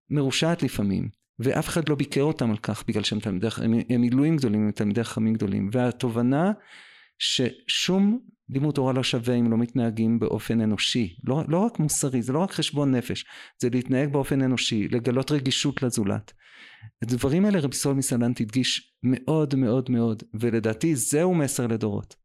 [0.10, 1.10] מרושעת לפעמים,
[1.40, 4.72] ואף אחד לא ביקר אותם על כך בגלל שהם תלמידי, הם, הם עילויים גדולים, הם
[4.72, 6.52] תלמידי חכמים גדולים, והתובנה
[7.20, 8.20] ששום
[8.50, 12.40] לימוד תורה לא שווה אם לא מתנהגים באופן אנושי, לא, לא רק מוסרי, זה לא
[12.40, 13.26] רק חשבון נפש,
[13.62, 16.34] זה להתנהג באופן אנושי, לגלות רגישות לזולת.
[17.02, 22.16] הדברים האלה רבי סול מסלנט הדגיש מאוד מאוד מאוד, ולדעתי זהו מסר לדורות.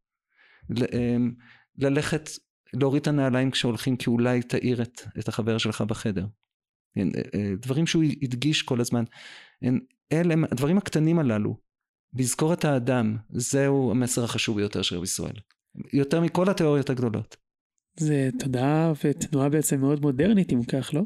[0.70, 1.32] אמ,
[1.78, 2.30] ללכת,
[2.74, 6.26] להוריד את הנעליים כשהולכים, כי אולי תאיר את, את החבר שלך בחדר.
[6.96, 7.02] אה,
[7.34, 9.04] אה, דברים שהוא הדגיש כל הזמן.
[10.12, 11.56] אלה הם הדברים הקטנים הללו,
[12.14, 15.36] לזכור את האדם, זהו המסר החשוב ביותר של רבי ישראל.
[15.92, 17.36] יותר מכל התיאוריות הגדולות.
[17.96, 21.02] זה תודעה ותנועה בעצם מאוד מודרנית אם כך, לא?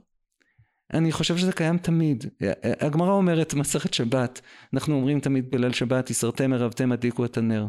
[0.93, 2.25] אני חושב שזה קיים תמיד.
[2.63, 4.41] הגמרא אומרת מסכת שבת,
[4.75, 7.67] אנחנו אומרים תמיד בליל שבת, יסרתם ערבתם הדליקו את הנר.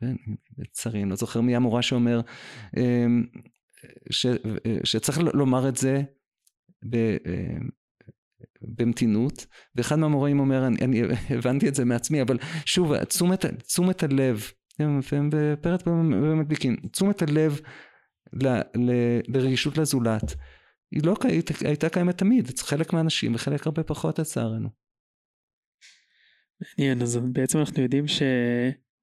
[0.00, 0.14] כן,
[0.58, 2.20] לצערי, אני לא זוכר מי המורה שאומר
[2.76, 3.24] אמ,
[4.10, 4.26] ש,
[4.84, 6.02] שצריך לומר את זה
[6.82, 7.68] ב, אמ,
[8.62, 11.02] במתינות, ואחד מהמורים אומר, אני, אני
[11.38, 15.00] הבנתי את זה מעצמי, אבל שוב, תשומת, תשומת הלב, הם
[15.30, 17.60] בפרט במדליקים, תשומת הלב
[18.32, 18.90] ל, ל,
[19.28, 20.34] לרגישות לזולת,
[20.90, 21.14] היא לא
[21.64, 24.68] הייתה קיימת תמיד, אצל חלק מהאנשים וחלק הרבה פחות לצערנו.
[26.60, 28.04] מעניין, אז בעצם אנחנו יודעים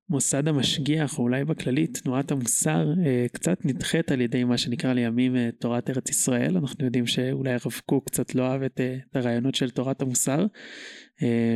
[0.08, 5.36] שמוסד המשגיח, או אולי בכללי תנועת המוסר, אה, קצת נדחית על ידי מה שנקרא לימים
[5.36, 6.58] אה, תורת ארץ ישראל.
[6.58, 10.46] אנחנו יודעים שאולי הרב קוק קצת לא אהב את, אה, את הרעיונות של תורת המוסר,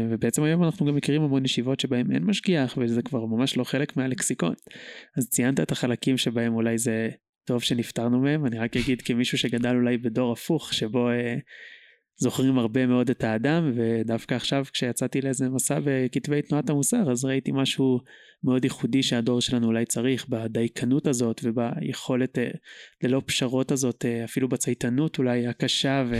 [0.09, 3.97] ובעצם היום אנחנו גם מכירים המון ישיבות שבהם אין משגיח, וזה כבר ממש לא חלק
[3.97, 4.53] מהלקסיקון.
[5.17, 7.09] אז ציינת את החלקים שבהם אולי זה
[7.45, 11.09] טוב שנפטרנו מהם, אני רק אגיד כמישהו שגדל אולי בדור הפוך, שבו
[12.17, 17.51] זוכרים הרבה מאוד את האדם, ודווקא עכשיו כשיצאתי לאיזה מסע בכתבי תנועת המוסר, אז ראיתי
[17.51, 17.99] משהו
[18.43, 22.49] מאוד ייחודי שהדור שלנו אולי צריך, בדייקנות הזאת וביכולת אה,
[23.03, 26.15] ללא פשרות הזאת, אה, אפילו בצייתנות אולי הקשה ו...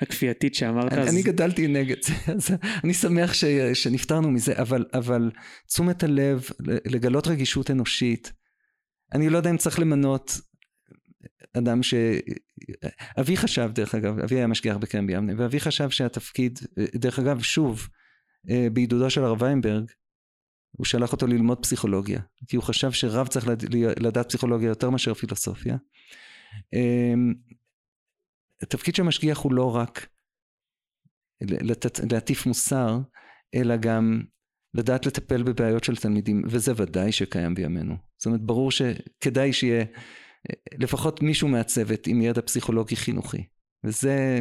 [0.00, 0.92] הכפייתית שאמרת.
[0.92, 1.08] אני, אז...
[1.08, 2.50] אני גדלתי נגד זה, אז
[2.84, 5.30] אני שמח ש, שנפטרנו מזה, אבל, אבל
[5.66, 6.48] תשומת הלב,
[6.86, 8.32] לגלות רגישות אנושית,
[9.14, 10.40] אני לא יודע אם צריך למנות
[11.58, 11.94] אדם ש...
[13.20, 16.58] אבי חשב, דרך אגב, אבי היה משגיח בקרן ביבנה, ואבי חשב שהתפקיד,
[16.94, 17.88] דרך אגב, שוב,
[18.50, 19.90] אה, בעידודו של הרב ויינברג,
[20.70, 23.46] הוא שלח אותו ללמוד פסיכולוגיה, כי הוא חשב שרב צריך
[24.00, 25.76] לדעת פסיכולוגיה יותר מאשר פילוסופיה.
[26.72, 27.34] אמ,
[28.62, 30.06] התפקיד של משגיח הוא לא רק
[32.10, 32.98] להטיף מוסר,
[33.54, 34.22] אלא גם
[34.74, 37.96] לדעת לטפל בבעיות של תלמידים, וזה ודאי שקיים בימינו.
[38.16, 39.84] זאת אומרת, ברור שכדאי שיהיה
[40.78, 43.44] לפחות מישהו מהצוות עם ידע פסיכולוגי חינוכי.
[43.84, 44.38] וזה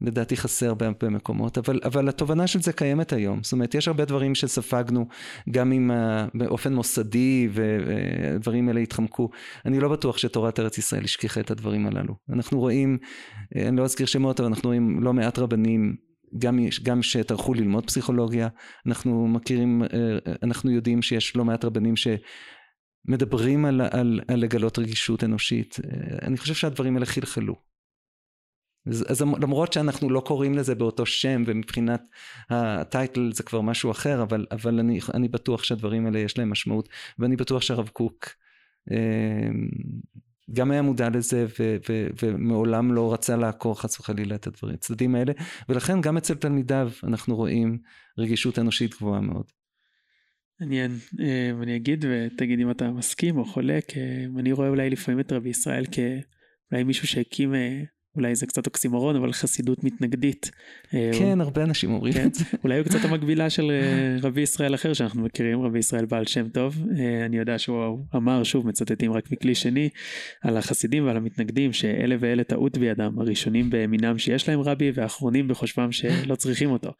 [0.00, 3.42] לדעתי חסר בהרבה מקומות, אבל, אבל התובנה של זה קיימת היום.
[3.42, 5.06] זאת אומרת, יש הרבה דברים שספגנו
[5.50, 9.30] גם עם, ה, באופן מוסדי ודברים האלה התחמקו.
[9.66, 12.14] אני לא בטוח שתורת ארץ ישראל השכיחה את הדברים הללו.
[12.32, 12.98] אנחנו רואים,
[13.56, 15.96] אני לא אזכיר שמות, אבל אנחנו רואים לא מעט רבנים
[16.38, 18.48] גם, גם שטרחו ללמוד פסיכולוגיה,
[18.86, 19.82] אנחנו מכירים,
[20.42, 22.08] אנחנו יודעים שיש לא מעט רבנים ש...
[23.04, 25.76] מדברים על, על, על לגלות רגישות אנושית.
[26.22, 27.56] אני חושב שהדברים האלה חלחלו.
[28.86, 32.02] אז, אז למרות שאנחנו לא קוראים לזה באותו שם ומבחינת
[32.50, 36.88] הטייטל זה כבר משהו אחר, אבל, אבל אני, אני בטוח שהדברים האלה יש להם משמעות,
[37.18, 38.26] ואני בטוח שהרב קוק
[38.90, 39.68] אמ,
[40.52, 45.14] גם היה מודע לזה ו, ו, ומעולם לא רצה לעקור חס וחלילה את הדברים, הצדדים
[45.14, 45.32] האלה,
[45.68, 47.78] ולכן גם אצל תלמידיו אנחנו רואים
[48.18, 49.52] רגישות אנושית גבוהה מאוד.
[50.60, 50.90] מעניין,
[51.20, 55.32] אה, ואני אגיד ותגיד אם אתה מסכים או חולק, אה, אני רואה אולי לפעמים את
[55.32, 57.82] רבי ישראל כאולי מישהו שהקים, אה,
[58.16, 60.50] אולי זה קצת אוקסימורון, אבל חסידות מתנגדית.
[60.90, 61.40] כן.
[61.40, 62.26] הרבה אנשים אומרים כן?
[62.26, 62.44] את זה.
[62.64, 63.72] אולי הוא קצת המקבילה של
[64.22, 66.84] רבי ישראל אחר שאנחנו מכירים, רבי ישראל בעל שם טוב.
[67.26, 69.88] אני יודע שהוא אמר, שוב מצטטים רק מכלי שני,
[70.42, 75.92] על החסידים ועל המתנגדים, שאלה ואלה טעות בידם, הראשונים במינם שיש להם רבי והאחרונים בחושבם
[75.92, 76.90] שלא צריכים אותו.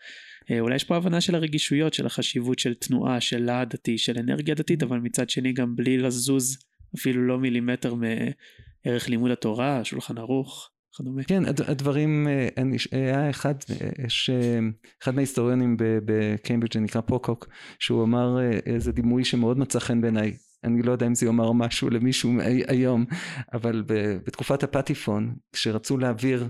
[0.51, 4.19] אה, אולי יש פה הבנה של הרגישויות, של החשיבות של תנועה, של להט דתי, של
[4.19, 6.59] אנרגיה דתית, אבל מצד שני גם בלי לזוז
[6.97, 10.71] אפילו לא מילימטר מערך לימוד התורה, שולחן ערוך.
[10.95, 11.25] וכדומה.
[11.25, 12.49] כן, הדברים, אה,
[12.93, 13.55] היה אחד,
[14.05, 14.59] יש אה,
[15.03, 18.37] אחד מההיסטוריונים בקיימברידג' שנקרא פוקוק, שהוא אמר
[18.67, 20.37] איזה דימוי שמאוד מצא חן בעיניי.
[20.65, 22.33] אני לא יודע אם זה יאמר משהו למישהו
[22.67, 23.05] היום,
[23.53, 23.83] אבל
[24.27, 26.49] בתקופת הפטיפון, כשרצו להעביר...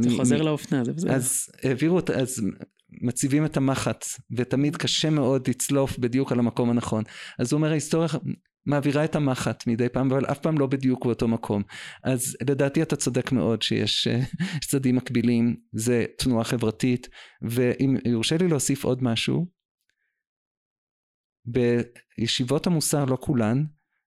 [0.00, 1.12] זה חוזר לאופנה, זה בסדר.
[1.12, 2.42] אז העבירו, אז
[3.02, 4.04] מציבים את המחט,
[4.36, 7.04] ותמיד קשה מאוד לצלוף בדיוק על המקום הנכון.
[7.38, 8.08] אז הוא אומר, ההיסטוריה
[8.66, 11.62] מעבירה את המחט מדי פעם, אבל אף פעם לא בדיוק באותו מקום.
[12.04, 14.08] אז לדעתי אתה צודק מאוד שיש
[14.68, 17.08] צדדים מקבילים, זה תנועה חברתית,
[17.42, 19.46] ואם יורשה לי להוסיף עוד משהו,
[21.46, 23.64] בישיבות המוסר, לא כולן,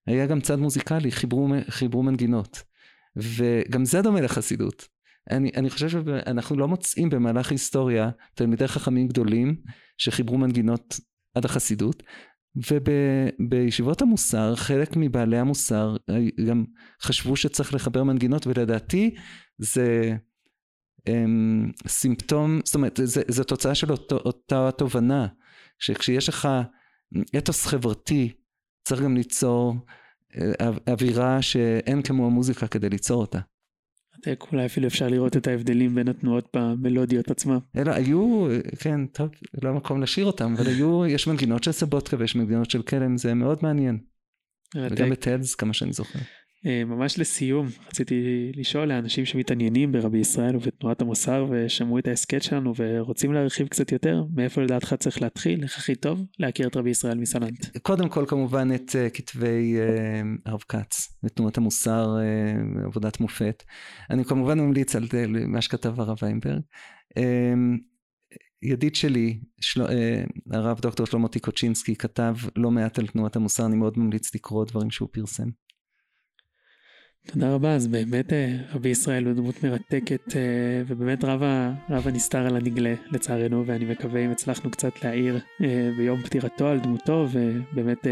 [0.08, 2.64] היה גם צד מוזיקלי, חיברו, חיברו מנגינות.
[3.16, 4.88] וגם זה דומה לחסידות.
[5.32, 9.56] אני, אני חושב שאנחנו לא מוצאים במהלך ההיסטוריה תלמידי חכמים גדולים
[9.98, 11.00] שחיברו מנגינות
[11.36, 12.04] עד החסידות,
[12.72, 15.96] ובישיבות המוסר, חלק מבעלי המוסר
[16.48, 16.66] גם
[17.02, 19.16] חשבו שצריך לחבר מנגינות, ולדעתי
[19.58, 20.16] זה
[21.08, 25.28] הם, סימפטום, זאת אומרת, זה, זה תוצאה של אותו, אותה תובנה,
[25.80, 26.48] שכשיש לך
[27.38, 28.34] אתוס חברתי,
[28.84, 29.76] צריך גם ליצור
[30.38, 33.40] אה, אווירה שאין כמו המוזיקה כדי ליצור אותה.
[34.52, 37.60] אולי אפילו אפשר לראות את ההבדלים בין התנועות במלודיות עצמם.
[37.78, 38.48] אלא היו,
[38.80, 39.30] כן, טוב,
[39.64, 43.34] לא מקום לשיר אותם, אבל היו, יש מנגינות של סבוטקה ויש מנגינות של כלם, זה
[43.34, 44.00] מאוד מעניין.
[44.76, 46.20] וגם בטדס, כמה שאני זוכר.
[46.68, 52.74] אה, ממש לסיום, רציתי לשאול לאנשים שמתעניינים ברבי ישראל ובתנועת המוסר ושמעו את ההסכת שלנו
[52.78, 57.18] ורוצים להרחיב קצת יותר, מאיפה לדעתך צריך להתחיל, איך הכי טוב להכיר את רבי ישראל
[57.18, 57.78] מסלנט?
[57.78, 62.18] קודם כל כמובן את uh, כתבי uh, הרב כץ, את תנועת המוסר,
[62.86, 63.64] עבודת מופת.
[64.10, 65.08] אני כמובן ממליץ על
[65.48, 66.62] מה שכתב הרב איינברג.
[68.62, 69.82] ידיד שלי, של...
[70.52, 74.92] הרב דוקטור שלמה טיקוצ'ינסקי, כתב לא מעט על תנועת המוסר, אני מאוד ממליץ לקרוא דברים
[74.92, 75.48] שהוא פרסם.
[77.32, 80.42] תודה רבה, אז באמת אה, רבי ישראל הוא דמות מרתקת אה,
[80.88, 81.42] ובאמת רב,
[81.90, 86.80] רב הנסתר על הנגלה לצערנו ואני מקווה אם הצלחנו קצת להעיר אה, ביום פטירתו על
[86.80, 88.08] דמותו ובאמת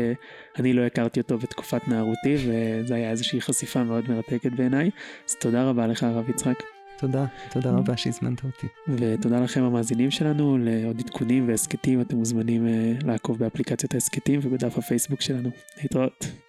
[0.59, 4.89] אני לא הכרתי אותו בתקופת נערותי וזה היה איזושהי חשיפה מאוד מרתקת בעיניי
[5.29, 6.63] אז תודה רבה לך הרב יצחק.
[6.97, 8.67] תודה, תודה רבה שהזמנת אותי.
[8.87, 12.67] ותודה לכם המאזינים שלנו, לעוד עדכונים והסכתים אתם מוזמנים
[13.05, 15.49] לעקוב באפליקציות ההסכתים ובדף הפייסבוק שלנו.
[15.81, 16.44] להתראות.